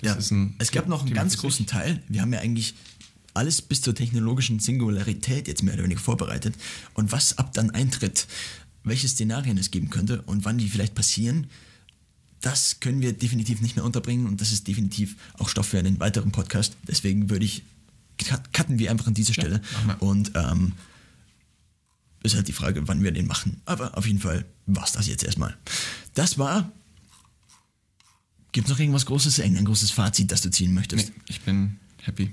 [0.02, 1.66] Das Ja, es gab noch einen Thema ganz großen.
[1.66, 2.04] Teil.
[2.08, 2.76] Wir haben ja eigentlich
[3.34, 6.56] alles bis zur technologischen Singularität jetzt mehr oder weniger vorbereitet.
[6.94, 8.28] Und was ab dann eintritt,
[8.84, 11.48] welche Szenarien es geben könnte und wann die vielleicht passieren,
[12.42, 16.00] das können wir definitiv nicht mehr unterbringen und das ist definitiv auch Stoff für einen
[16.02, 16.76] weiteren Podcast.
[16.86, 17.64] Deswegen würde ich,
[18.52, 19.62] cutten wir einfach an dieser Stelle.
[19.86, 20.02] wir.
[20.02, 20.74] und ähm,
[22.24, 23.62] ist halt die Frage, wann wir den machen.
[23.66, 25.56] Aber auf jeden Fall war's das jetzt erstmal.
[26.14, 26.72] Das war.
[28.54, 31.10] Gibt es noch irgendwas Großes, ein großes Fazit, das du ziehen möchtest?
[31.10, 32.32] Nee, ich bin happy.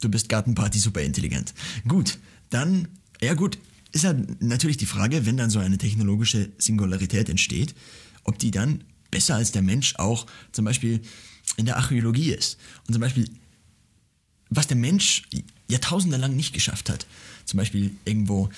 [0.00, 1.52] Du bist Gartenparty super intelligent.
[1.86, 2.18] Gut,
[2.50, 2.88] dann,
[3.20, 3.58] ja gut,
[3.92, 7.74] ist halt natürlich die Frage, wenn dann so eine technologische Singularität entsteht,
[8.24, 11.00] ob die dann besser als der Mensch auch zum Beispiel
[11.56, 12.58] in der Archäologie ist.
[12.86, 13.28] Und zum Beispiel,
[14.50, 15.22] was der Mensch
[15.68, 17.06] Jahrtausende lang nicht geschafft hat,
[17.44, 18.48] zum Beispiel irgendwo,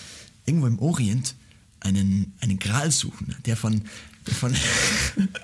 [0.47, 1.34] irgendwo im Orient
[1.80, 3.82] einen, einen Gral suchen, der von,
[4.26, 4.55] der von,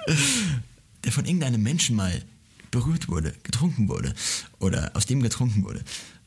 [1.05, 2.23] der von irgendeinem Menschen mal
[2.71, 4.15] berührt wurde, getrunken wurde
[4.59, 5.83] oder aus dem getrunken wurde.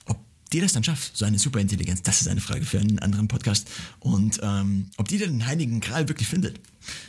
[0.05, 0.19] Ob
[0.51, 3.69] die das dann schafft, so eine Superintelligenz, das ist eine Frage für einen anderen Podcast.
[3.99, 6.59] Und ähm, ob die den heiligen Gral wirklich findet,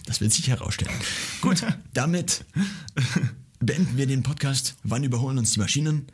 [0.04, 0.94] das wird sich herausstellen.
[1.40, 2.44] Gut, damit
[3.60, 4.76] beenden wir den Podcast.
[4.82, 6.06] Wann überholen uns die Maschinen?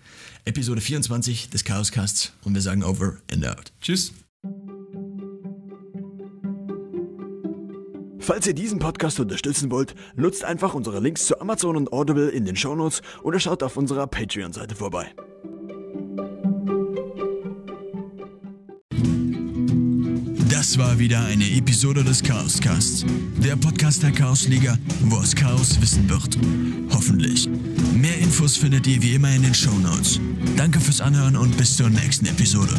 [0.44, 3.72] Episode 24 des Chaoscasts und wir sagen over and out.
[3.80, 4.12] Tschüss.
[8.18, 12.44] Falls ihr diesen Podcast unterstützen wollt, nutzt einfach unsere Links zu Amazon und Audible in
[12.44, 15.14] den Shownotes oder schaut auf unserer Patreon-Seite vorbei.
[20.66, 23.04] Das war wieder eine Episode des Chaoscasts.
[23.38, 26.36] Der Podcast der Chaosliga, wo aus Chaos Wissen wird.
[26.90, 27.48] Hoffentlich.
[27.94, 30.18] Mehr Infos findet ihr wie immer in den Shownotes.
[30.56, 32.74] Danke fürs Anhören und bis zur nächsten Episode.